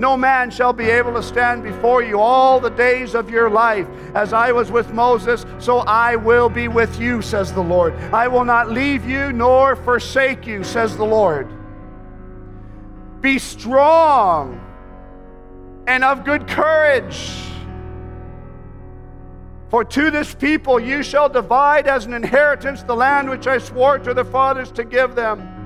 No 0.00 0.16
man 0.16 0.50
shall 0.50 0.72
be 0.72 0.86
able 0.86 1.12
to 1.12 1.22
stand 1.22 1.62
before 1.62 2.02
you 2.02 2.18
all 2.18 2.58
the 2.58 2.70
days 2.70 3.14
of 3.14 3.28
your 3.28 3.50
life. 3.50 3.86
As 4.14 4.32
I 4.32 4.50
was 4.50 4.70
with 4.70 4.94
Moses, 4.94 5.44
so 5.58 5.80
I 5.80 6.16
will 6.16 6.48
be 6.48 6.68
with 6.68 6.98
you, 6.98 7.20
says 7.20 7.52
the 7.52 7.60
Lord. 7.60 7.92
I 8.10 8.26
will 8.26 8.46
not 8.46 8.70
leave 8.70 9.04
you 9.04 9.30
nor 9.30 9.76
forsake 9.76 10.46
you, 10.46 10.64
says 10.64 10.96
the 10.96 11.04
Lord. 11.04 11.52
Be 13.20 13.38
strong 13.38 14.58
and 15.86 16.02
of 16.02 16.24
good 16.24 16.48
courage. 16.48 17.30
For 19.68 19.84
to 19.84 20.10
this 20.10 20.34
people 20.34 20.80
you 20.80 21.02
shall 21.02 21.28
divide 21.28 21.86
as 21.86 22.06
an 22.06 22.14
inheritance 22.14 22.82
the 22.84 22.96
land 22.96 23.28
which 23.28 23.46
I 23.46 23.58
swore 23.58 23.98
to 23.98 24.14
their 24.14 24.24
fathers 24.24 24.72
to 24.72 24.84
give 24.84 25.14
them. 25.14 25.59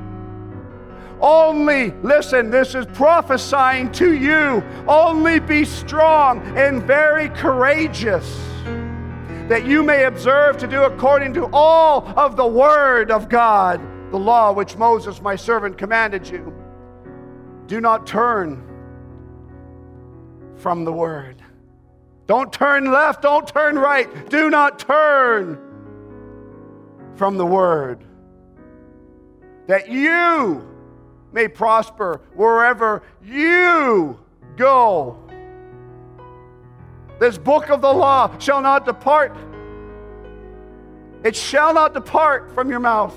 Only, 1.26 1.90
listen, 2.02 2.50
this 2.50 2.74
is 2.74 2.84
prophesying 2.92 3.90
to 3.92 4.12
you. 4.14 4.62
Only 4.86 5.40
be 5.40 5.64
strong 5.64 6.42
and 6.54 6.82
very 6.82 7.30
courageous. 7.30 8.26
that 9.48 9.66
you 9.66 9.82
may 9.82 10.04
observe 10.04 10.56
to 10.56 10.66
do 10.66 10.84
according 10.84 11.34
to 11.34 11.44
all 11.52 12.08
of 12.18 12.36
the 12.36 12.46
word 12.46 13.10
of 13.10 13.28
God, 13.28 13.80
the 14.10 14.18
law 14.18 14.52
which 14.52 14.76
Moses, 14.76 15.20
my 15.20 15.36
servant, 15.36 15.76
commanded 15.76 16.26
you. 16.28 16.52
Do 17.66 17.80
not 17.80 18.06
turn 18.06 18.62
from 20.56 20.84
the 20.84 20.92
word. 20.92 21.42
Don't 22.26 22.50
turn 22.52 22.90
left, 22.90 23.20
don't 23.20 23.46
turn 23.46 23.78
right. 23.78 24.30
Do 24.30 24.48
not 24.48 24.78
turn 24.78 25.58
from 27.16 27.36
the 27.36 27.44
word. 27.46 28.02
That 29.66 29.90
you 29.90 30.73
may 31.34 31.48
prosper 31.48 32.20
wherever 32.32 33.02
you 33.22 34.18
go. 34.56 35.18
This 37.18 37.36
book 37.36 37.70
of 37.70 37.80
the 37.80 37.92
law 37.92 38.38
shall 38.38 38.60
not 38.60 38.86
depart. 38.86 39.36
It 41.24 41.34
shall 41.34 41.74
not 41.74 41.92
depart 41.92 42.54
from 42.54 42.70
your 42.70 42.78
mouth. 42.78 43.16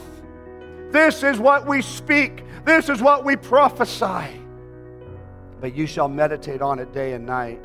This 0.91 1.21
is 1.21 1.37
what 1.37 1.67
we 1.67 1.81
speak. 1.83 2.43
This 2.65 2.89
is 2.89 3.01
what 3.01 3.23
we 3.23 3.35
prophesy. 3.35 4.41
But 5.61 5.75
you 5.75 5.85
shall 5.85 6.07
meditate 6.07 6.61
on 6.61 6.79
it 6.79 6.91
day 6.93 7.13
and 7.13 7.25
night. 7.25 7.61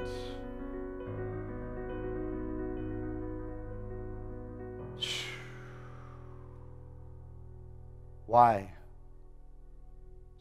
Why? 8.27 8.71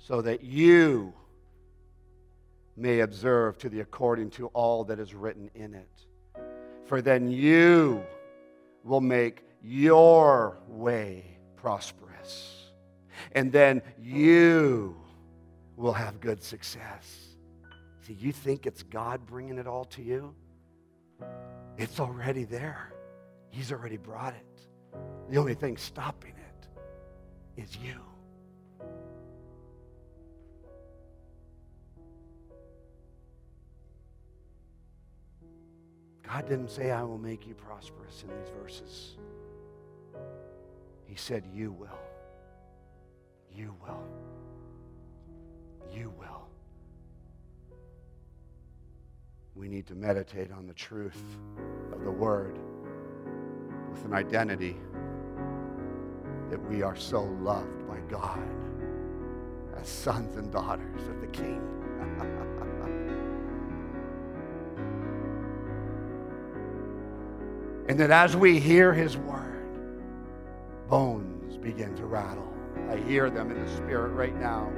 So 0.04 0.22
that 0.22 0.44
you 0.44 1.14
may 2.76 3.02
observe 3.02 3.58
to 3.60 3.70
the 3.70 3.82
according 3.82 4.32
to 4.32 4.48
all 4.48 4.84
that 4.86 5.00
is 5.00 5.14
written 5.14 5.50
in 5.54 5.76
it. 5.76 6.06
For 6.86 7.02
then 7.02 7.30
you 7.30 8.04
will 8.84 9.02
make 9.02 9.44
your 9.62 10.58
way 10.68 11.38
prosperous. 11.56 12.72
And 13.34 13.52
then 13.52 13.82
you 14.02 14.98
will 15.78 15.94
have 15.94 16.20
good 16.20 16.44
success. 16.44 17.36
See, 18.02 18.14
you 18.14 18.32
think 18.32 18.66
it's 18.66 18.82
God 18.84 19.26
bringing 19.28 19.60
it 19.60 19.68
all 19.68 19.86
to 19.86 20.02
you? 20.02 20.34
It's 21.78 22.00
already 22.00 22.44
there. 22.44 22.94
He's 23.52 23.72
already 23.72 23.98
brought 23.98 24.34
it. 24.34 24.68
The 25.30 25.38
only 25.38 25.54
thing 25.54 25.78
stopping 25.78 26.34
it 26.38 27.62
is 27.62 27.78
you. 27.78 28.02
God 36.32 36.48
didn't 36.48 36.70
say, 36.70 36.92
I 36.92 37.04
will 37.04 37.18
make 37.18 37.46
you 37.46 37.54
prosperous 37.54 38.24
in 38.24 38.30
these 38.30 38.50
verses. 38.62 39.18
He 41.06 41.16
said, 41.16 41.44
You 41.54 41.74
will. 41.74 42.00
You 43.54 43.76
will. 43.82 44.04
You 45.94 46.14
will. 46.18 46.48
We 49.56 49.68
need 49.68 49.86
to 49.88 49.96
meditate 49.96 50.54
on 50.54 50.68
the 50.68 50.74
truth 50.74 51.22
of 51.92 52.06
the 52.06 52.12
Word 52.12 52.58
with 53.92 54.06
an 54.06 54.14
identity 54.14 54.78
that 56.50 56.64
we 56.70 56.82
are 56.82 56.96
so 56.96 57.24
loved 57.42 57.86
by 57.90 58.00
God 58.10 58.40
as 59.76 59.90
sons 59.90 60.38
and 60.38 60.50
daughters 60.50 61.02
of 61.10 61.20
the 61.20 61.28
King. 61.28 61.62
And 67.92 68.00
that 68.00 68.10
as 68.10 68.38
we 68.38 68.58
hear 68.58 68.94
his 68.94 69.18
word, 69.18 69.68
bones 70.88 71.58
begin 71.58 71.94
to 71.96 72.06
rattle. 72.06 72.48
I 72.90 72.96
hear 72.96 73.30
them 73.30 73.52
in 73.52 73.62
the 73.62 73.70
spirit 73.70 74.14
right 74.14 74.34
now. 74.40 74.72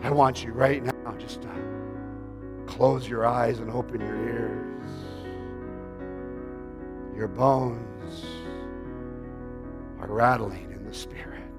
I 0.00 0.08
want 0.08 0.42
you 0.42 0.52
right 0.52 0.82
now 0.82 1.14
just 1.18 1.42
to 1.42 1.50
close 2.66 3.06
your 3.06 3.26
eyes 3.26 3.58
and 3.58 3.70
open 3.70 4.00
your 4.00 4.16
ears. 4.16 4.90
Your 7.14 7.28
bones 7.28 8.24
are 10.00 10.10
rattling 10.10 10.72
in 10.72 10.86
the 10.86 10.94
spirit. 10.94 11.52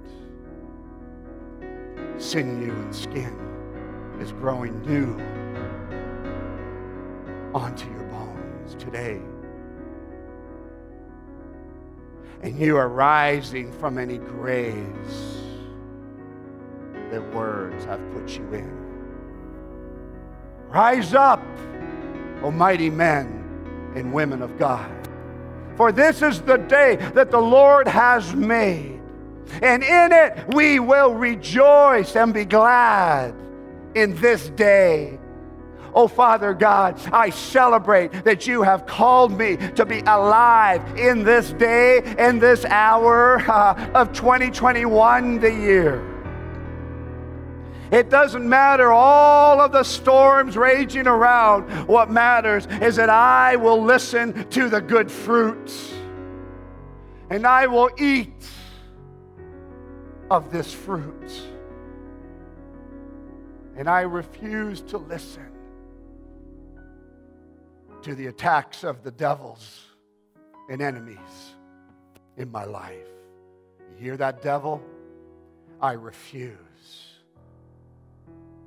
Sinew 2.18 2.72
and 2.72 2.96
skin 2.96 3.38
is 4.20 4.32
growing 4.32 4.82
new 4.82 5.14
onto 7.54 7.88
your 7.92 8.10
today. 8.76 9.20
And 12.42 12.58
you 12.58 12.78
are 12.78 12.88
rising 12.88 13.72
from 13.74 13.98
any 13.98 14.18
graves 14.18 15.38
that 17.12 17.34
words 17.34 17.84
have 17.86 18.00
put 18.14 18.38
you 18.38 18.54
in. 18.54 18.80
Rise 20.70 21.14
up, 21.14 21.44
O 22.44 22.52
mighty 22.52 22.90
men 22.90 23.92
and 23.96 24.14
women 24.14 24.42
of 24.42 24.58
God. 24.58 24.92
For 25.76 25.92
this 25.92 26.22
is 26.22 26.42
the 26.42 26.58
day 26.58 26.98
that 27.14 27.32
the 27.32 27.42
Lord 27.42 27.88
has 27.88 28.36
made. 28.36 29.02
And 29.62 29.84
in 29.84 30.12
it 30.12 30.46
we 30.54 30.80
will 30.80 31.14
rejoice 31.14 32.16
and 32.16 32.34
be 32.34 32.46
glad 32.46 33.34
in 33.96 34.16
this 34.16 34.50
day. 34.52 35.20
Oh, 35.94 36.08
Father 36.08 36.54
God, 36.54 37.00
I 37.12 37.30
celebrate 37.30 38.24
that 38.24 38.48
you 38.48 38.62
have 38.62 38.86
called 38.86 39.38
me 39.38 39.58
to 39.76 39.86
be 39.86 40.00
alive 40.02 40.98
in 40.98 41.24
this 41.24 41.52
day, 41.54 42.16
in 42.18 42.40
this 42.40 42.66
hour 42.66 43.40
uh, 43.50 43.92
of 43.94 44.14
2021, 44.14 45.40
the 45.40 45.52
year. 45.52 46.06
It 47.92 48.12
doesn't 48.12 48.48
matter 48.48 48.92
all 48.92 49.60
of 49.60 49.72
the 49.72 49.84
storms 49.84 50.56
raging 50.56 51.08
around. 51.08 51.70
What 51.88 52.12
matters 52.12 52.68
is 52.82 52.98
that 52.98 53.10
I 53.10 53.56
will 53.56 53.82
listen 53.82 54.48
to 54.50 54.70
the 54.70 54.80
good 54.80 55.12
fruit 55.12 55.72
and 57.32 57.46
I 57.46 57.68
will 57.68 57.90
eat 57.98 58.48
of 60.30 60.52
this 60.52 60.74
fruit. 60.74 61.32
And 63.76 63.90
I 63.90 64.02
refuse 64.02 64.82
to 64.82 64.98
listen 64.98 65.49
to 68.04 68.16
the 68.16 68.28
attacks 68.28 68.84
of 68.84 69.04
the 69.04 69.12
devils 69.12 69.86
and 70.70 70.82
enemies 70.82 71.18
in 72.38 72.52
my 72.52 72.64
life. 72.64 73.08
You 73.98 74.04
hear 74.04 74.18
that, 74.18 74.42
devil? 74.42 74.82
I 75.82 75.94
refuse 75.94 76.56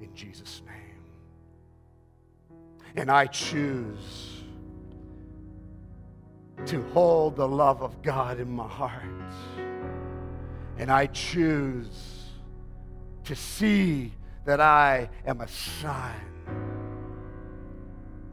in 0.01 0.15
Jesus' 0.15 0.63
name. 0.67 2.59
And 2.97 3.11
I 3.11 3.27
choose 3.27 4.43
to 6.67 6.83
hold 6.91 7.37
the 7.37 7.49
love 7.49 7.83
of 7.83 8.03
God 8.03 8.39
in 8.39 8.51
my 8.51 8.69
heart. 8.69 9.03
And 10.79 10.91
I 10.91 11.07
choose 11.07 12.27
to 13.25 13.35
see 13.35 14.13
that 14.45 14.61
I 14.61 15.09
am 15.25 15.41
a 15.41 15.49
son 15.49 16.32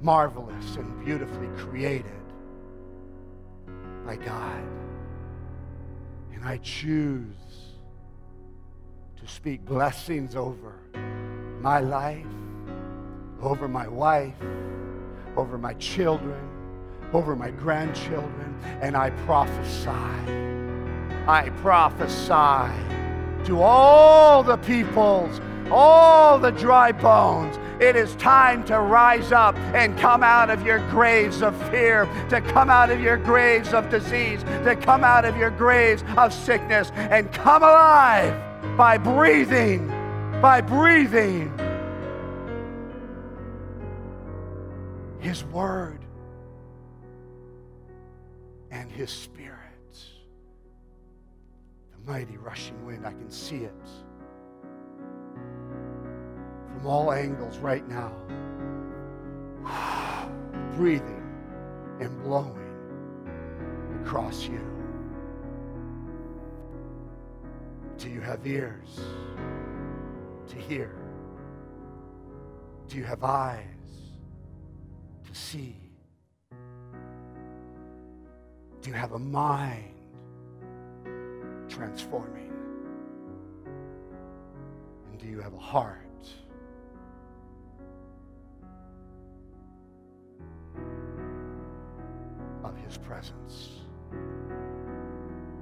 marvelous 0.02 0.76
and 0.76 1.04
beautifully 1.04 1.48
created 1.58 2.12
by 4.06 4.16
God. 4.16 4.64
And 6.34 6.44
I 6.44 6.58
choose 6.58 7.36
to 9.18 9.28
speak 9.28 9.66
blessings 9.66 10.36
over 10.36 10.76
my 11.60 11.80
life, 11.80 12.26
over 13.42 13.68
my 13.68 13.88
wife, 13.88 14.36
over 15.36 15.58
my 15.58 15.74
children, 15.76 16.40
over 17.14 17.36
my 17.36 17.52
grandchildren, 17.52 18.60
and 18.82 18.96
I 18.96 19.10
prophesy. 19.26 19.90
I 21.28 21.50
prophesy 21.58 23.46
to 23.46 23.62
all 23.62 24.44
the 24.44 24.58
peoples, 24.58 25.40
all 25.72 26.40
the 26.40 26.52
dry 26.52 26.92
bones 26.92 27.58
it 27.80 27.96
is 27.96 28.14
time 28.16 28.66
to 28.66 28.78
rise 28.78 29.32
up 29.32 29.56
and 29.74 29.98
come 29.98 30.22
out 30.22 30.50
of 30.50 30.66
your 30.66 30.80
graves 30.90 31.42
of 31.42 31.56
fear, 31.70 32.10
to 32.30 32.42
come 32.42 32.70
out 32.70 32.90
of 32.90 33.00
your 33.00 33.16
graves 33.16 33.74
of 33.74 33.90
disease, 33.90 34.44
to 34.44 34.76
come 34.76 35.06
out 35.06 35.24
of 35.24 35.38
your 35.38 35.50
graves 35.50 36.04
of 36.18 36.34
sickness, 36.34 36.92
and 36.94 37.32
come 37.32 37.64
alive 37.64 38.36
by 38.76 38.98
breathing, 38.98 39.88
by 40.42 40.60
breathing 40.60 41.58
His 45.20 45.46
Word 45.46 46.04
and 48.72 48.92
His 48.92 49.10
Spirit. 49.10 49.56
The 51.94 52.12
mighty 52.12 52.36
rushing 52.36 52.86
wind, 52.86 53.08
I 53.08 53.12
can 53.12 53.32
see 53.32 53.64
it 53.64 53.74
from 56.80 56.88
all 56.88 57.12
angles 57.12 57.58
right 57.58 57.88
now. 57.90 58.14
Breathing 60.76 61.24
and 62.00 62.24
blowing 62.24 62.56
across 64.02 64.46
you. 64.46 64.62
Do 67.98 68.10
you 68.10 68.22
have 68.22 68.48
ears 68.48 69.02
to 70.48 70.56
hear? 70.56 70.96
Do 72.88 72.98
you 72.98 73.04
have 73.04 73.26
eyes 73.26 73.66
to 75.26 75.36
see? 75.36 75.76
Do 78.82 78.90
you 78.90 78.94
have 78.94 79.12
a 79.12 79.20
mind 79.20 79.96
transforming? 81.68 82.54
And 85.12 85.20
do 85.20 85.28
you 85.28 85.42
have 85.42 85.54
a 85.54 85.60
heart? 85.60 86.09
His 92.90 92.98
presence, 92.98 93.70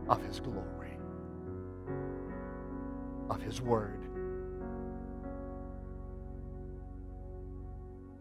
of 0.08 0.24
his 0.26 0.40
glory, 0.40 0.98
of 3.30 3.42
his 3.42 3.62
word. 3.62 4.00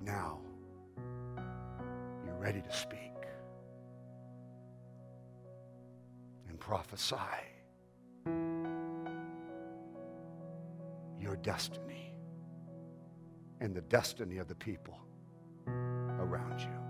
Now, 0.02 0.40
you're 2.24 2.34
ready 2.40 2.60
to 2.60 2.72
speak 2.72 3.12
and 6.48 6.58
prophesy 6.58 7.14
your 11.20 11.36
destiny 11.42 12.12
and 13.60 13.72
the 13.72 13.82
destiny 13.82 14.38
of 14.38 14.48
the 14.48 14.56
people 14.56 14.98
around 15.68 16.58
you. 16.60 16.85